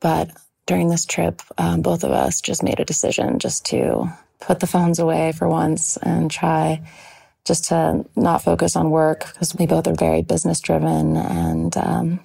But 0.00 0.30
during 0.66 0.88
this 0.88 1.04
trip, 1.04 1.42
um, 1.58 1.82
both 1.82 2.04
of 2.04 2.10
us 2.10 2.40
just 2.40 2.62
made 2.62 2.80
a 2.80 2.84
decision 2.84 3.38
just 3.38 3.66
to 3.66 4.12
put 4.40 4.60
the 4.60 4.66
phones 4.66 4.98
away 4.98 5.32
for 5.32 5.48
once 5.48 5.96
and 5.98 6.30
try 6.30 6.82
just 7.44 7.66
to 7.66 8.04
not 8.16 8.42
focus 8.42 8.76
on 8.76 8.90
work 8.90 9.26
because 9.32 9.54
we 9.54 9.66
both 9.66 9.86
are 9.86 9.94
very 9.94 10.22
business 10.22 10.60
driven 10.60 11.16
and 11.16 11.76
um, 11.76 12.20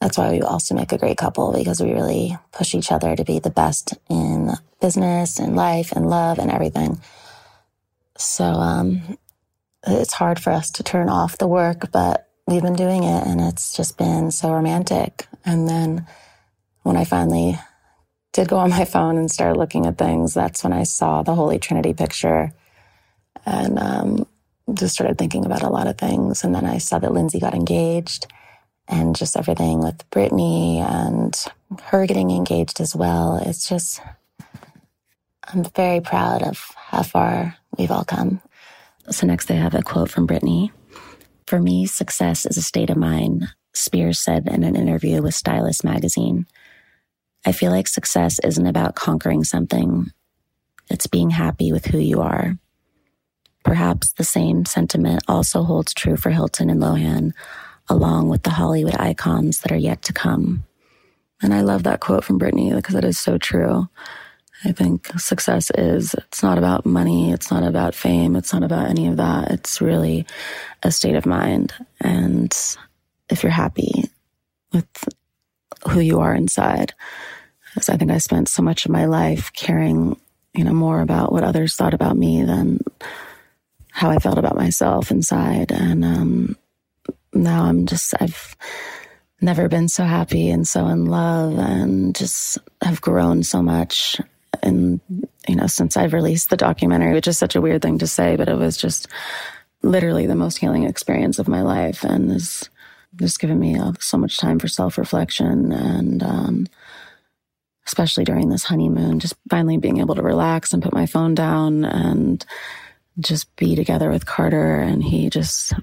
that's 0.00 0.18
why 0.18 0.32
we 0.32 0.40
also 0.40 0.74
make 0.74 0.92
a 0.92 0.98
great 0.98 1.18
couple 1.18 1.52
because 1.52 1.80
we 1.80 1.92
really 1.92 2.36
push 2.52 2.74
each 2.74 2.90
other 2.90 3.14
to 3.14 3.24
be 3.24 3.38
the 3.38 3.50
best 3.50 3.94
in 4.10 4.52
business 4.80 5.38
and 5.38 5.54
life 5.54 5.92
and 5.92 6.08
love 6.08 6.38
and 6.38 6.50
everything. 6.50 7.00
So 8.16 8.44
um, 8.44 9.18
it's 9.86 10.14
hard 10.14 10.40
for 10.40 10.50
us 10.52 10.70
to 10.72 10.82
turn 10.82 11.08
off 11.08 11.38
the 11.38 11.46
work 11.46 11.92
but 11.92 12.28
we've 12.46 12.62
been 12.62 12.76
doing 12.76 13.04
it 13.04 13.26
and 13.26 13.40
it's 13.40 13.76
just 13.76 13.98
been 13.98 14.30
so 14.30 14.52
romantic. 14.52 15.26
And 15.44 15.68
then 15.68 16.06
when 16.82 16.96
i 16.96 17.04
finally 17.04 17.58
did 18.32 18.48
go 18.48 18.56
on 18.56 18.70
my 18.70 18.84
phone 18.84 19.18
and 19.18 19.30
start 19.30 19.56
looking 19.56 19.86
at 19.86 19.98
things, 19.98 20.34
that's 20.34 20.64
when 20.64 20.72
I 20.72 20.84
saw 20.84 21.22
the 21.22 21.34
Holy 21.34 21.58
Trinity 21.58 21.92
picture 21.92 22.52
and 23.44 23.78
um, 23.78 24.26
just 24.72 24.94
started 24.94 25.18
thinking 25.18 25.44
about 25.44 25.62
a 25.62 25.68
lot 25.68 25.86
of 25.86 25.98
things. 25.98 26.42
And 26.42 26.54
then 26.54 26.64
I 26.64 26.78
saw 26.78 26.98
that 26.98 27.12
Lindsay 27.12 27.38
got 27.38 27.54
engaged 27.54 28.26
and 28.88 29.14
just 29.14 29.36
everything 29.36 29.80
with 29.80 30.08
Britney 30.10 30.78
and 30.78 31.34
her 31.84 32.06
getting 32.06 32.30
engaged 32.30 32.80
as 32.80 32.96
well. 32.96 33.36
It's 33.44 33.68
just, 33.68 34.00
I'm 35.44 35.64
very 35.64 36.00
proud 36.00 36.42
of 36.42 36.72
how 36.76 37.02
far 37.02 37.56
we've 37.76 37.90
all 37.90 38.04
come. 38.04 38.40
So 39.10 39.26
next 39.26 39.50
I 39.50 39.54
have 39.54 39.74
a 39.74 39.82
quote 39.82 40.10
from 40.10 40.26
Britney. 40.26 40.70
For 41.46 41.60
me, 41.60 41.86
success 41.86 42.46
is 42.46 42.56
a 42.56 42.62
state 42.62 42.88
of 42.88 42.96
mind, 42.96 43.48
Spears 43.74 44.20
said 44.20 44.48
in 44.48 44.64
an 44.64 44.76
interview 44.76 45.20
with 45.20 45.34
Stylist 45.34 45.84
magazine. 45.84 46.46
I 47.44 47.52
feel 47.52 47.70
like 47.70 47.88
success 47.88 48.38
isn't 48.40 48.66
about 48.66 48.94
conquering 48.94 49.44
something. 49.44 50.10
It's 50.90 51.06
being 51.06 51.30
happy 51.30 51.72
with 51.72 51.86
who 51.86 51.98
you 51.98 52.20
are. 52.20 52.56
Perhaps 53.64 54.12
the 54.12 54.24
same 54.24 54.64
sentiment 54.64 55.22
also 55.28 55.62
holds 55.62 55.94
true 55.94 56.16
for 56.16 56.30
Hilton 56.30 56.70
and 56.70 56.80
Lohan, 56.80 57.32
along 57.88 58.28
with 58.28 58.42
the 58.42 58.50
Hollywood 58.50 58.96
icons 58.96 59.60
that 59.60 59.72
are 59.72 59.76
yet 59.76 60.02
to 60.02 60.12
come. 60.12 60.64
And 61.40 61.52
I 61.52 61.62
love 61.62 61.82
that 61.84 62.00
quote 62.00 62.24
from 62.24 62.38
Britney 62.38 62.74
because 62.74 62.94
it 62.94 63.04
is 63.04 63.18
so 63.18 63.38
true. 63.38 63.88
I 64.64 64.70
think 64.70 65.08
success 65.18 65.72
is, 65.76 66.14
it's 66.14 66.42
not 66.42 66.58
about 66.58 66.86
money. 66.86 67.32
It's 67.32 67.50
not 67.50 67.64
about 67.64 67.96
fame. 67.96 68.36
It's 68.36 68.52
not 68.52 68.62
about 68.62 68.88
any 68.88 69.08
of 69.08 69.16
that. 69.16 69.50
It's 69.50 69.80
really 69.80 70.24
a 70.84 70.92
state 70.92 71.16
of 71.16 71.26
mind. 71.26 71.74
And 72.00 72.56
if 73.28 73.42
you're 73.42 73.50
happy 73.50 74.04
with 74.72 74.86
who 75.90 76.00
you 76.00 76.20
are 76.20 76.34
inside. 76.34 76.94
Because 77.74 77.88
I 77.88 77.96
think 77.96 78.10
I 78.10 78.18
spent 78.18 78.48
so 78.48 78.62
much 78.62 78.84
of 78.84 78.92
my 78.92 79.06
life 79.06 79.52
caring, 79.52 80.18
you 80.54 80.64
know, 80.64 80.72
more 80.72 81.00
about 81.00 81.32
what 81.32 81.44
others 81.44 81.74
thought 81.74 81.94
about 81.94 82.16
me 82.16 82.44
than 82.44 82.80
how 83.90 84.10
I 84.10 84.18
felt 84.18 84.38
about 84.38 84.56
myself 84.56 85.10
inside. 85.10 85.72
And 85.72 86.04
um, 86.04 86.56
now 87.32 87.64
I'm 87.64 87.86
just, 87.86 88.14
I've 88.20 88.56
never 89.40 89.68
been 89.68 89.88
so 89.88 90.04
happy 90.04 90.50
and 90.50 90.66
so 90.66 90.86
in 90.86 91.06
love 91.06 91.58
and 91.58 92.14
just 92.14 92.58
have 92.82 93.00
grown 93.00 93.42
so 93.42 93.62
much. 93.62 94.20
And, 94.62 95.00
you 95.48 95.56
know, 95.56 95.66
since 95.66 95.96
I've 95.96 96.12
released 96.12 96.50
the 96.50 96.56
documentary, 96.56 97.12
which 97.12 97.28
is 97.28 97.38
such 97.38 97.56
a 97.56 97.60
weird 97.60 97.82
thing 97.82 97.98
to 97.98 98.06
say, 98.06 98.36
but 98.36 98.48
it 98.48 98.56
was 98.56 98.76
just 98.76 99.08
literally 99.82 100.26
the 100.26 100.36
most 100.36 100.58
healing 100.58 100.84
experience 100.84 101.38
of 101.38 101.48
my 101.48 101.62
life 101.62 102.04
and 102.04 102.30
is 102.30 102.68
just 103.16 103.40
given 103.40 103.58
me 103.58 103.78
uh, 103.78 103.92
so 103.98 104.16
much 104.16 104.38
time 104.38 104.58
for 104.58 104.68
self 104.68 104.96
reflection 104.96 105.72
and, 105.72 106.22
um, 106.22 106.66
especially 107.86 108.24
during 108.24 108.48
this 108.48 108.64
honeymoon, 108.64 109.20
just 109.20 109.34
finally 109.50 109.76
being 109.76 109.98
able 109.98 110.14
to 110.14 110.22
relax 110.22 110.72
and 110.72 110.82
put 110.82 110.92
my 110.92 111.06
phone 111.06 111.34
down 111.34 111.84
and 111.84 112.44
just 113.18 113.54
be 113.56 113.74
together 113.74 114.10
with 114.10 114.26
Carter. 114.26 114.76
And 114.76 115.02
he 115.02 115.28
just 115.28 115.74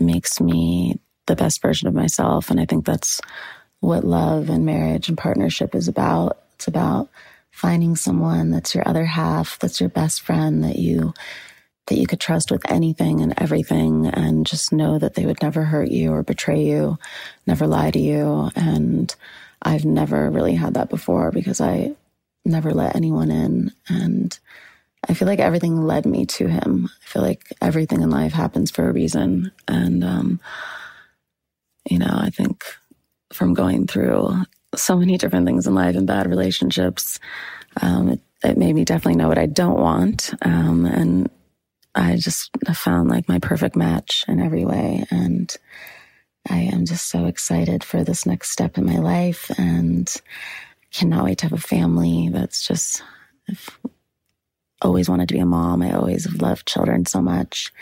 makes 0.00 0.40
me 0.40 0.98
the 1.26 1.36
best 1.36 1.60
version 1.62 1.88
of 1.88 1.94
myself. 1.94 2.50
And 2.50 2.60
I 2.60 2.64
think 2.64 2.84
that's 2.84 3.20
what 3.80 4.04
love 4.04 4.48
and 4.48 4.64
marriage 4.64 5.08
and 5.08 5.18
partnership 5.18 5.74
is 5.74 5.88
about. 5.88 6.38
It's 6.54 6.68
about 6.68 7.10
finding 7.50 7.96
someone 7.96 8.50
that's 8.50 8.74
your 8.74 8.86
other 8.88 9.04
half, 9.04 9.58
that's 9.58 9.80
your 9.80 9.88
best 9.88 10.22
friend 10.22 10.64
that 10.64 10.76
you 10.76 11.12
that 11.86 11.98
you 11.98 12.06
could 12.06 12.20
trust 12.20 12.50
with 12.50 12.68
anything 12.68 13.20
and 13.20 13.32
everything 13.38 14.06
and 14.06 14.44
just 14.44 14.72
know 14.72 14.98
that 14.98 15.14
they 15.14 15.24
would 15.24 15.40
never 15.40 15.62
hurt 15.62 15.88
you 15.88 16.12
or 16.12 16.24
betray 16.24 16.60
you, 16.60 16.98
never 17.46 17.66
lie 17.66 17.92
to 17.92 17.98
you. 17.98 18.50
And 18.56 19.14
I've 19.66 19.84
never 19.84 20.30
really 20.30 20.54
had 20.54 20.74
that 20.74 20.88
before 20.88 21.32
because 21.32 21.60
I 21.60 21.96
never 22.44 22.72
let 22.72 22.94
anyone 22.94 23.32
in. 23.32 23.72
And 23.88 24.38
I 25.08 25.14
feel 25.14 25.26
like 25.26 25.40
everything 25.40 25.84
led 25.84 26.06
me 26.06 26.24
to 26.26 26.46
him. 26.46 26.88
I 26.88 27.08
feel 27.08 27.22
like 27.22 27.52
everything 27.60 28.00
in 28.00 28.08
life 28.08 28.32
happens 28.32 28.70
for 28.70 28.88
a 28.88 28.92
reason. 28.92 29.50
And, 29.66 30.04
um, 30.04 30.40
you 31.90 31.98
know, 31.98 32.12
I 32.12 32.30
think 32.30 32.64
from 33.32 33.54
going 33.54 33.88
through 33.88 34.44
so 34.76 34.96
many 34.96 35.18
different 35.18 35.46
things 35.46 35.66
in 35.66 35.74
life 35.74 35.96
and 35.96 36.06
bad 36.06 36.28
relationships, 36.28 37.18
um, 37.82 38.10
it, 38.10 38.20
it, 38.44 38.56
made 38.56 38.74
me 38.74 38.84
definitely 38.84 39.16
know 39.16 39.28
what 39.28 39.38
I 39.38 39.46
don't 39.46 39.80
want. 39.80 40.32
Um, 40.42 40.86
and 40.86 41.28
I 41.96 42.14
just 42.16 42.50
found 42.72 43.10
like 43.10 43.28
my 43.28 43.40
perfect 43.40 43.74
match 43.74 44.24
in 44.28 44.40
every 44.40 44.64
way. 44.64 45.04
And 45.10 45.54
I 46.48 46.58
am 46.58 46.84
just 46.84 47.08
so 47.08 47.26
excited 47.26 47.84
for 47.84 48.04
this 48.04 48.26
next 48.26 48.50
step 48.50 48.78
in 48.78 48.86
my 48.86 48.98
life 48.98 49.50
and 49.58 50.12
cannot 50.92 51.24
wait 51.24 51.38
to 51.38 51.46
have 51.46 51.52
a 51.52 51.58
family. 51.58 52.28
That's 52.30 52.66
just, 52.66 53.02
I've 53.48 53.78
always 54.82 55.08
wanted 55.08 55.28
to 55.28 55.34
be 55.34 55.40
a 55.40 55.46
mom. 55.46 55.82
I 55.82 55.92
always 55.92 56.24
have 56.24 56.40
loved 56.40 56.66
children 56.66 57.06
so 57.06 57.20
much. 57.20 57.72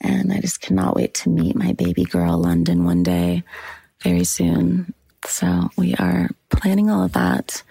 And 0.00 0.32
I 0.32 0.40
just 0.40 0.60
cannot 0.60 0.94
wait 0.94 1.14
to 1.14 1.30
meet 1.30 1.56
my 1.56 1.72
baby 1.72 2.04
girl, 2.04 2.38
London, 2.38 2.84
one 2.84 3.02
day, 3.02 3.42
very 4.02 4.24
soon. 4.24 4.92
So 5.26 5.70
we 5.76 5.94
are 5.94 6.28
planning 6.50 6.90
all 6.90 7.02
of 7.02 7.12
that. 7.12 7.62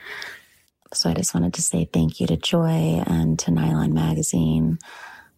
So 0.93 1.09
I 1.09 1.13
just 1.13 1.33
wanted 1.33 1.53
to 1.55 1.61
say 1.61 1.85
thank 1.85 2.19
you 2.19 2.27
to 2.27 2.37
Joy 2.37 3.03
and 3.05 3.37
to 3.39 3.51
Nylon 3.51 3.93
Magazine. 3.93 4.79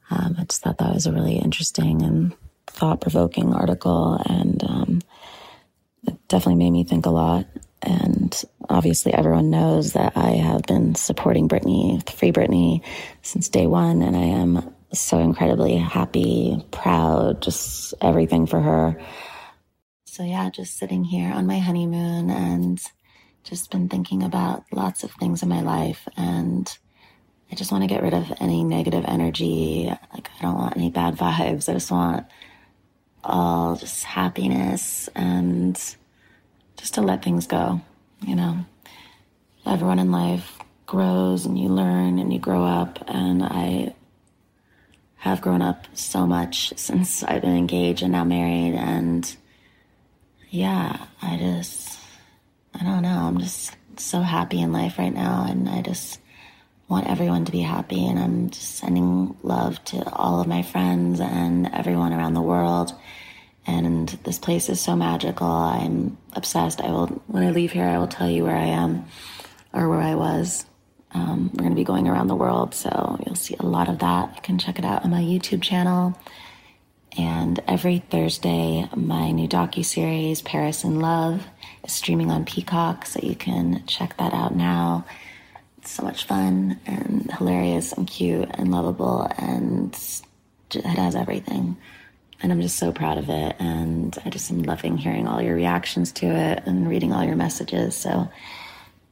Um, 0.10 0.36
I 0.40 0.46
just 0.46 0.62
thought 0.62 0.78
that 0.78 0.94
was 0.94 1.06
a 1.06 1.12
really 1.12 1.38
interesting 1.38 2.02
and 2.02 2.34
thought 2.68 3.02
provoking 3.02 3.54
article, 3.54 4.22
and 4.26 4.64
um, 4.64 5.02
it 6.08 6.28
definitely 6.28 6.64
made 6.64 6.72
me 6.72 6.84
think 6.84 7.06
a 7.06 7.10
lot. 7.10 7.46
And 7.82 8.44
obviously, 8.70 9.14
everyone 9.14 9.50
knows 9.50 9.94
that 9.94 10.14
I 10.16 10.32
have 10.32 10.64
been 10.64 10.96
supporting 10.96 11.48
Britney, 11.48 12.08
Free 12.10 12.32
Britney, 12.32 12.84
since 13.22 13.50
day 13.50 13.68
one, 13.68 14.02
and 14.02 14.16
I 14.16 14.24
am 14.24 14.74
so 14.94 15.20
incredibly 15.20 15.78
happy, 15.78 16.66
proud, 16.72 17.42
just 17.42 17.94
everything 18.02 18.48
for 18.48 18.60
her. 18.60 19.02
So, 20.06 20.24
yeah, 20.24 20.50
just 20.50 20.78
sitting 20.78 21.04
here 21.04 21.32
on 21.32 21.46
my 21.46 21.60
honeymoon 21.60 22.30
and 22.32 22.82
just 23.44 23.70
been 23.70 23.88
thinking 23.90 24.24
about 24.24 24.64
lots 24.72 25.04
of 25.04 25.12
things 25.12 25.44
in 25.44 25.50
my 25.50 25.62
life. 25.62 26.08
And 26.18 26.68
I 27.52 27.56
just 27.56 27.72
want 27.72 27.84
to 27.84 27.88
get 27.88 28.02
rid 28.02 28.14
of 28.14 28.32
any 28.40 28.64
negative 28.64 29.06
energy. 29.08 29.94
Like, 30.14 30.30
I 30.38 30.42
don't 30.42 30.58
want 30.58 30.76
any 30.76 30.90
bad 30.90 31.18
vibes. 31.18 31.70
I 31.70 31.74
just 31.74 31.92
want 31.92 32.26
all 33.24 33.76
just 33.76 34.04
happiness 34.04 35.10
and 35.16 35.76
just 36.78 36.94
to 36.96 37.02
let 37.02 37.24
things 37.24 37.48
go. 37.48 37.82
You 38.22 38.36
know, 38.36 38.66
everyone 39.66 40.00
in 40.00 40.12
life 40.12 40.58
grows 40.86 41.46
and 41.46 41.60
you 41.60 41.70
learn 41.70 42.20
and 42.20 42.32
you 42.32 42.40
grow 42.40 42.64
up. 42.64 43.04
And 43.08 43.44
I 43.44 43.94
have 45.18 45.42
grown 45.42 45.62
up 45.62 45.86
so 45.94 46.26
much 46.26 46.74
since 46.78 47.24
I've 47.24 47.42
been 47.42 47.56
engaged 47.56 48.02
and 48.02 48.12
now 48.12 48.24
married. 48.24 48.76
And 48.76 49.36
yeah, 50.50 51.06
I 51.22 51.38
just, 51.38 52.00
I 52.74 52.84
don't 52.84 53.02
know. 53.02 53.10
I'm 53.10 53.40
just 53.40 53.76
so 53.98 54.22
happy 54.22 54.62
in 54.62 54.72
life 54.72 54.98
right 54.98 55.14
now. 55.14 55.46
And 55.48 55.68
I 55.68 55.82
just 55.82 56.20
want 56.88 57.08
everyone 57.08 57.46
to 57.46 57.52
be 57.52 57.62
happy. 57.62 58.06
And 58.06 58.18
I'm 58.18 58.50
just 58.50 58.76
sending 58.76 59.36
love 59.44 59.84
to 59.86 60.10
all 60.12 60.40
of 60.40 60.48
my 60.48 60.62
friends 60.62 61.20
and 61.20 61.70
everyone 61.74 62.14
around 62.14 62.34
the 62.34 62.42
world. 62.42 62.94
And 63.66 64.08
this 64.24 64.40
place 64.40 64.70
is 64.70 64.80
so 64.80 64.96
magical. 64.96 65.48
I'm 65.48 66.18
obsessed. 66.34 66.80
I 66.80 66.92
will, 66.92 67.08
when 67.28 67.44
I 67.44 67.52
leave 67.52 67.74
here, 67.74 67.86
I 67.86 67.98
will 67.98 68.08
tell 68.08 68.30
you 68.30 68.44
where 68.46 68.56
I 68.56 68.68
am 68.68 69.06
or 69.74 69.90
where 69.90 70.00
I 70.00 70.16
was. 70.16 70.66
Um, 71.12 71.50
we're 71.54 71.64
going 71.64 71.72
to 71.72 71.76
be 71.76 71.84
going 71.84 72.08
around 72.08 72.28
the 72.28 72.36
world, 72.36 72.76
so 72.76 73.18
you'll 73.26 73.36
see 73.36 73.56
a 73.60 73.66
lot 73.66 73.90
of 73.90 74.00
that. 74.00 74.36
You 74.36 74.42
can 74.42 74.58
check 74.58 74.80
it 74.80 74.86
out 74.86 75.04
on 75.04 75.12
my 75.12 75.22
YouTube 75.22 75.62
channel. 75.62 76.18
And 77.18 77.60
every 77.68 78.00
Thursday, 78.00 78.88
my 78.96 79.32
new 79.32 79.48
docu 79.48 79.84
series, 79.84 80.42
Paris 80.42 80.84
in 80.84 81.00
Love, 81.00 81.48
is 81.84 81.94
streaming 81.94 82.30
on 82.30 82.46
Peacock, 82.46 83.06
so 83.06 83.20
you 83.24 83.36
can 83.36 83.84
check 83.88 84.16
that 84.18 84.34
out 84.34 84.56
now. 84.56 85.06
So 85.84 86.04
much 86.04 86.26
fun 86.26 86.80
and 86.86 87.32
hilarious 87.38 87.94
and 87.94 88.08
cute 88.08 88.50
and 88.54 88.72
lovable, 88.72 89.30
and 89.38 89.98
it 90.74 90.86
has 90.86 91.16
everything. 91.16 91.78
And 92.42 92.52
I'm 92.52 92.62
just 92.62 92.78
so 92.78 92.92
proud 92.92 93.18
of 93.18 93.30
it. 93.30 93.56
And 93.60 94.18
I 94.26 94.30
just 94.30 94.52
am 94.52 94.64
loving 94.64 94.98
hearing 94.98 95.28
all 95.28 95.42
your 95.42 95.56
reactions 95.56 96.12
to 96.14 96.28
it 96.28 96.64
and 96.66 96.88
reading 96.88 97.14
all 97.14 97.24
your 97.24 97.36
messages. 97.36 97.96
So 97.96 98.30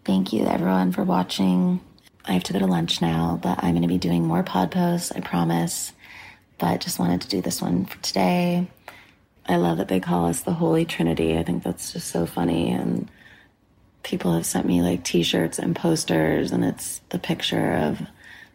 thank 0.03 0.33
you, 0.33 0.45
everyone, 0.45 0.91
for 0.91 1.03
watching. 1.03 1.79
I 2.25 2.33
have 2.33 2.43
to 2.43 2.53
go 2.53 2.59
to 2.59 2.67
lunch 2.67 3.01
now, 3.01 3.39
but 3.41 3.63
I'm 3.63 3.71
going 3.71 3.81
to 3.81 3.87
be 3.87 3.97
doing 3.97 4.25
more 4.25 4.43
pod 4.43 4.71
posts, 4.71 5.11
I 5.11 5.21
promise. 5.21 5.93
But 6.57 6.81
just 6.81 6.99
wanted 6.99 7.21
to 7.21 7.27
do 7.27 7.41
this 7.41 7.61
one 7.61 7.85
for 7.85 8.01
today. 8.01 8.67
I 9.47 9.57
love 9.57 9.77
that 9.77 9.87
they 9.87 9.99
call 9.99 10.25
us 10.25 10.41
the 10.41 10.53
Holy 10.53 10.85
Trinity. 10.85 11.37
I 11.37 11.43
think 11.43 11.63
that's 11.63 11.93
just 11.93 12.09
so 12.09 12.25
funny. 12.25 12.71
And 12.71 13.09
people 14.05 14.33
have 14.33 14.45
sent 14.45 14.67
me 14.67 14.81
like 14.83 15.03
t 15.03 15.23
shirts 15.23 15.59
and 15.59 15.75
posters, 15.75 16.51
and 16.51 16.63
it's 16.63 17.01
the 17.09 17.19
picture 17.19 17.73
of 17.73 17.99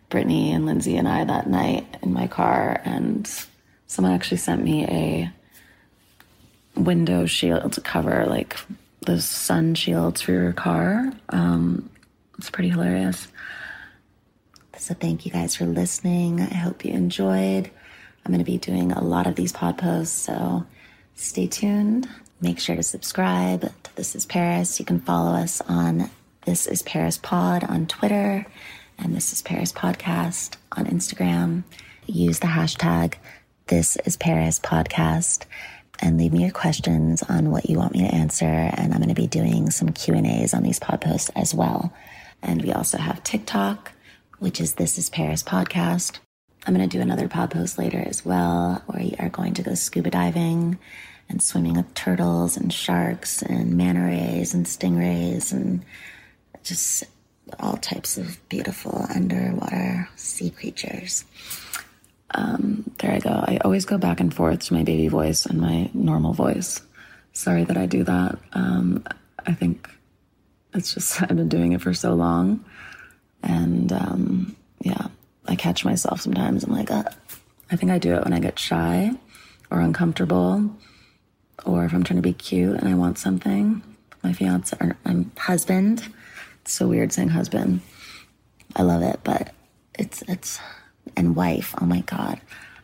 Britney 0.09 0.55
and 0.55 0.65
Lindsay 0.65 0.97
and 0.97 1.09
I 1.09 1.25
that 1.25 1.49
night 1.51 1.99
in 2.03 2.13
my 2.13 2.29
car. 2.29 2.81
And 2.85 3.29
someone 3.87 4.15
actually 4.15 4.39
sent 4.39 4.63
me 4.63 4.87
a 4.87 5.33
window 6.81 7.27
shield 7.27 7.73
to 7.75 7.81
cover, 7.81 8.27
like 8.27 8.57
the 9.05 9.21
sun 9.21 9.75
shields 9.75 10.23
for 10.23 10.33
your 10.33 10.53
car. 10.53 11.13
Um, 11.31 11.91
it's 12.39 12.51
pretty 12.51 12.71
hilarious. 12.71 13.27
So 14.79 14.95
thank 14.95 15.27
you 15.27 15.33
guys 15.33 15.57
for 15.57 15.67
listening. 15.67 16.41
I 16.41 16.55
hope 16.55 16.85
you 16.85 16.93
enjoyed. 16.95 17.71
I'm 18.25 18.33
going 18.33 18.39
to 18.39 18.51
be 18.51 18.59
doing 18.59 18.93
a 18.93 19.03
lot 19.03 19.27
of 19.27 19.35
these 19.35 19.53
pod 19.53 19.79
posts, 19.79 20.17
so 20.17 20.65
stay 21.17 21.49
tuned. 21.49 22.09
Make 22.43 22.59
sure 22.59 22.77
to 22.77 22.83
subscribe 22.83 23.61
to 23.83 23.97
This 23.97 24.17
is 24.17 24.25
Paris. 24.25 24.79
You 24.79 24.87
can 24.87 25.01
follow 25.01 25.33
us 25.33 25.61
on 25.69 26.11
This 26.47 26.67
is 26.67 26.81
Paris 26.81 27.19
Pod 27.19 27.65
on 27.65 27.87
Twitter 27.87 28.47
and 28.99 29.15
This 29.15 29.35
is 29.35 29.43
Paris 29.43 29.73
Podcast 29.73 30.57
on 30.73 30.87
Instagram. 30.87 31.65
Use 32.07 32.39
the 32.39 32.47
hashtag 32.47 33.17
This 33.67 33.97
is 34.07 34.17
Paris 34.17 34.59
Podcast 34.59 35.45
and 35.99 36.17
leave 36.17 36.33
me 36.33 36.41
your 36.41 36.51
questions 36.51 37.23
on 37.23 37.51
what 37.51 37.69
you 37.69 37.77
want 37.77 37.93
me 37.93 38.09
to 38.09 38.15
answer. 38.15 38.47
And 38.47 38.95
I'm 38.95 39.01
going 39.01 39.11
to 39.11 39.15
be 39.15 39.27
doing 39.27 39.71
some 39.71 39.91
Q 39.91 40.15
and 40.15 40.27
A's 40.27 40.55
on 40.55 40.63
these 40.63 40.79
pod 40.79 41.03
posts 41.03 41.31
as 41.37 41.55
well. 41.55 41.93
And 42.43 42.63
we 42.63 42.73
also 42.73 42.97
have 42.97 43.23
TikTok 43.23 43.93
which 44.39 44.63
is 44.63 44.75
This 44.75 44.97
is 44.97 45.11
Paris 45.11 45.43
podcast. 45.43 46.21
I'm 46.67 46.75
going 46.75 46.89
to 46.89 46.97
do 46.97 47.03
another 47.03 47.29
pod 47.29 47.51
post 47.51 47.77
later 47.79 48.03
as 48.07 48.25
well, 48.25 48.83
where 48.87 49.03
we 49.03 49.15
are 49.19 49.29
going 49.29 49.53
to 49.55 49.63
go 49.63 49.75
scuba 49.75 50.09
diving 50.11 50.79
and 51.31 51.43
swimming 51.43 51.75
with 51.75 51.95
turtles 51.95 52.57
and 52.57 52.73
sharks 52.73 53.41
and 53.41 53.77
manta 53.77 54.03
rays 54.03 54.53
and 54.53 54.67
stingrays 54.67 55.53
and 55.53 55.85
just 56.63 57.05
all 57.59 57.77
types 57.77 58.19
of 58.19 58.39
beautiful 58.49 59.07
underwater 59.15 60.09
sea 60.17 60.51
creatures. 60.51 61.25
Um, 62.33 62.91
there 62.99 63.13
I 63.13 63.19
go. 63.19 63.31
I 63.31 63.59
always 63.65 63.85
go 63.85 63.97
back 63.97 64.21
and 64.21 64.33
forth 64.33 64.61
to 64.67 64.75
my 64.75 64.83
baby 64.83 65.09
voice 65.09 65.47
and 65.47 65.61
my 65.61 65.91
normal 65.95 66.33
voice. 66.33 66.83
Sorry 67.33 67.65
that 67.65 67.77
I 67.77 67.87
do 67.87 68.05
that. 68.05 68.39
Um, 68.53 69.05
I 69.47 69.55
think 69.55 69.89
it's 70.75 70.95
just, 70.95 71.23
I've 71.23 71.29
been 71.29 71.49
doing 71.49 71.73
it 71.73 71.81
for 71.81 71.95
so 71.95 72.15
long 72.15 72.65
and 73.43 73.93
um, 73.93 74.57
yeah, 74.81 75.09
I 75.47 75.57
catch 75.57 75.85
myself 75.85 76.21
sometimes. 76.21 76.65
I'm 76.65 76.73
like, 76.73 76.91
uh, 76.91 77.05
I 77.71 77.77
think 77.77 77.93
I 77.93 77.99
do 77.99 78.15
it 78.15 78.25
when 78.25 78.33
I 78.33 78.41
get 78.41 78.59
shy 78.59 79.13
or 79.71 79.81
uncomfortable, 79.81 80.71
or 81.65 81.85
if 81.85 81.93
I'm 81.93 82.05
trying 82.05 82.19
to 82.19 82.23
be 82.23 82.33
cute 82.33 82.77
and 82.77 82.89
I 82.89 82.95
want 82.95 83.19
something. 83.19 83.83
My 84.23 84.33
fiance 84.33 84.77
or 84.81 84.97
my 85.05 85.25
husband. 85.39 86.07
It's 86.63 86.73
so 86.73 86.89
weird 86.89 87.13
saying 87.13 87.29
husband. 87.29 87.81
I 88.77 88.83
love 88.83 89.03
it, 89.03 89.21
but 89.25 89.53
it's 89.99 90.23
it's 90.29 90.61
and 91.17 91.35
wife. 91.35 91.75
Oh 91.81 91.87
my 91.87 92.01
god. 92.01 92.41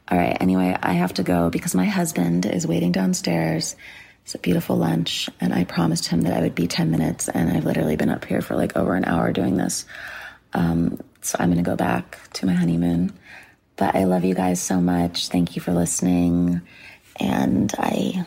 All 0.08 0.18
right. 0.18 0.36
Anyway, 0.40 0.76
I 0.82 0.92
have 0.94 1.14
to 1.14 1.22
go 1.22 1.50
because 1.50 1.74
my 1.74 1.84
husband 1.84 2.46
is 2.46 2.66
waiting 2.66 2.92
downstairs. 2.92 3.76
It's 4.24 4.34
a 4.34 4.38
beautiful 4.38 4.76
lunch, 4.76 5.28
and 5.40 5.52
I 5.52 5.64
promised 5.64 6.06
him 6.06 6.22
that 6.22 6.36
I 6.36 6.40
would 6.40 6.54
be 6.54 6.66
10 6.66 6.90
minutes, 6.90 7.28
and 7.28 7.50
I've 7.50 7.64
literally 7.64 7.96
been 7.96 8.10
up 8.10 8.24
here 8.24 8.40
for 8.40 8.56
like 8.56 8.76
over 8.76 8.94
an 8.94 9.04
hour 9.04 9.32
doing 9.32 9.56
this. 9.56 9.84
Um, 10.52 11.00
so 11.22 11.36
I'm 11.38 11.54
to 11.54 11.62
go 11.62 11.76
back 11.76 12.18
to 12.34 12.46
my 12.46 12.54
honeymoon. 12.54 13.12
But 13.76 13.94
I 13.94 14.04
love 14.04 14.24
you 14.24 14.34
guys 14.34 14.60
so 14.60 14.80
much. 14.80 15.28
Thank 15.28 15.54
you 15.54 15.62
for 15.62 15.72
listening. 15.72 16.62
And 17.20 17.72
I, 17.78 18.26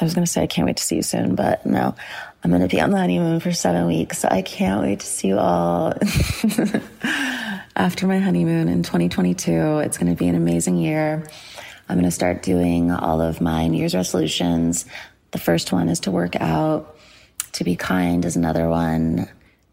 I 0.00 0.04
was 0.04 0.14
going 0.14 0.24
to 0.24 0.30
say 0.30 0.42
I 0.42 0.46
can't 0.46 0.66
wait 0.66 0.78
to 0.78 0.82
see 0.82 0.96
you 0.96 1.02
soon, 1.02 1.34
but 1.34 1.66
no, 1.66 1.94
I'm 2.42 2.50
going 2.50 2.62
to 2.62 2.68
be 2.68 2.80
on 2.80 2.90
the 2.90 2.98
honeymoon 2.98 3.40
for 3.40 3.52
seven 3.52 3.86
weeks. 3.86 4.24
I 4.24 4.42
can't 4.42 4.82
wait 4.82 5.00
to 5.00 5.06
see 5.06 5.28
you 5.28 5.38
all 5.38 5.92
after 7.76 8.06
my 8.06 8.18
honeymoon 8.18 8.68
in 8.68 8.82
2022. 8.82 9.78
It's 9.78 9.98
going 9.98 10.14
to 10.14 10.18
be 10.18 10.28
an 10.28 10.34
amazing 10.34 10.78
year. 10.78 11.24
I'm 11.88 11.96
going 11.96 12.04
to 12.04 12.10
start 12.10 12.42
doing 12.42 12.90
all 12.90 13.20
of 13.20 13.40
my 13.40 13.66
New 13.66 13.78
Year's 13.78 13.94
resolutions. 13.94 14.86
The 15.32 15.38
first 15.38 15.72
one 15.72 15.88
is 15.88 16.00
to 16.00 16.10
work 16.10 16.36
out. 16.40 16.96
To 17.52 17.64
be 17.64 17.76
kind 17.76 18.24
is 18.24 18.36
another 18.36 18.68
one. 18.68 19.28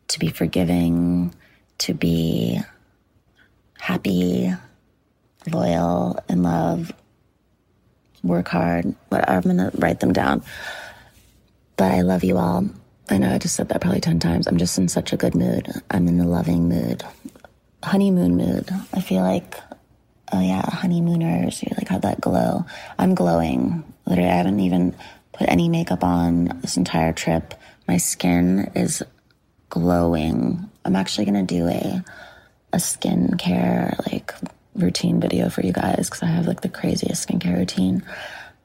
To 0.10 0.20
be 0.20 0.30
forgiving 0.30 1.34
to 1.80 1.94
be 1.94 2.60
happy, 3.80 4.52
loyal, 5.52 6.20
and 6.28 6.44
love, 6.44 6.92
work 8.28 8.48
hard, 8.48 8.94
whatever. 9.10 9.32
I'm 9.32 9.58
going 9.58 9.72
to 9.72 9.78
write 9.78 10.00
them 10.00 10.14
down. 10.14 10.44
But 11.76 11.92
I 11.92 12.02
love 12.02 12.24
you 12.24 12.38
all. 12.38 12.68
I 13.10 13.18
know 13.18 13.34
I 13.34 13.38
just 13.38 13.56
said 13.56 13.70
that 13.70 13.82
probably 13.82 14.02
10 14.02 14.20
times. 14.20 14.48
I'm 14.48 14.58
just 14.58 14.78
in 14.78 14.88
such 14.88 15.14
a 15.14 15.18
good 15.18 15.36
mood. 15.36 15.70
I'm 15.92 16.08
in 16.08 16.20
a 16.20 16.28
loving 16.28 16.68
mood, 16.68 17.04
honeymoon 17.84 18.36
mood. 18.36 18.70
I 18.94 19.02
feel 19.02 19.22
like, 19.22 19.56
oh 20.34 20.42
yeah, 20.42 20.70
honeymooners, 20.70 21.64
you 21.64 21.70
like 21.78 21.88
have 21.88 22.02
that 22.02 22.20
glow. 22.20 22.66
I'm 23.00 23.16
glowing. 23.16 23.84
Literally, 24.06 24.30
I 24.30 24.36
haven't 24.36 24.60
even 24.60 24.96
put 25.32 25.48
any 25.48 25.70
makeup 25.70 26.04
on 26.04 26.60
this 26.62 26.76
entire 26.76 27.14
trip. 27.14 27.54
My 27.88 27.98
skin 27.98 28.72
is 28.76 29.04
glowing. 29.70 30.70
I'm 30.84 30.96
actually 30.96 31.26
going 31.26 31.46
to 31.46 31.56
do 31.56 31.68
a 31.68 32.04
a 32.74 32.78
skincare 32.78 33.98
like 34.12 34.34
routine 34.78 35.20
video 35.20 35.50
for 35.50 35.62
you 35.66 35.74
guys 35.74 36.10
cuz 36.10 36.24
I 36.24 36.28
have 36.28 36.48
like 36.48 36.62
the 36.62 36.70
craziest 36.70 37.28
skincare 37.28 37.58
routine. 37.58 38.04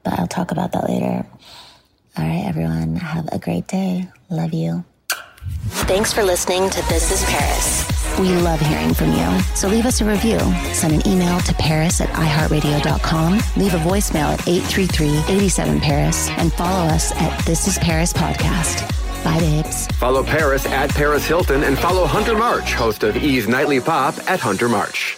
But 0.03 0.19
I'll 0.19 0.27
talk 0.27 0.51
about 0.51 0.71
that 0.73 0.89
later. 0.89 1.25
All 2.17 2.25
right, 2.25 2.43
everyone, 2.45 2.95
have 2.97 3.27
a 3.31 3.39
great 3.39 3.67
day. 3.67 4.07
Love 4.29 4.53
you. 4.53 4.83
Thanks 5.87 6.13
for 6.13 6.23
listening 6.23 6.69
to 6.69 6.81
This 6.87 7.11
is 7.11 7.23
Paris. 7.29 7.89
We 8.19 8.35
love 8.35 8.59
hearing 8.59 8.93
from 8.93 9.11
you. 9.11 9.39
So 9.55 9.67
leave 9.67 9.85
us 9.85 9.99
a 10.01 10.05
review. 10.05 10.39
Send 10.73 10.93
an 10.93 11.07
email 11.07 11.39
to 11.41 11.53
paris 11.55 11.99
at 11.99 12.09
iheartradio.com. 12.09 13.39
Leave 13.57 13.73
a 13.73 13.77
voicemail 13.79 14.33
at 14.33 14.39
833-87-PARIS. 14.41 16.29
And 16.37 16.53
follow 16.53 16.85
us 16.93 17.11
at 17.15 17.37
This 17.45 17.67
is 17.67 17.77
Paris 17.79 18.13
Podcast. 18.13 18.87
Bye, 19.23 19.39
babes. 19.39 19.87
Follow 19.97 20.23
Paris 20.23 20.65
at 20.67 20.91
Paris 20.91 21.25
Hilton 21.25 21.63
and 21.63 21.77
follow 21.79 22.05
Hunter 22.05 22.37
March, 22.37 22.73
host 22.73 23.03
of 23.03 23.15
E's 23.17 23.47
Nightly 23.47 23.79
Pop 23.79 24.15
at 24.29 24.39
Hunter 24.39 24.69
March. 24.69 25.17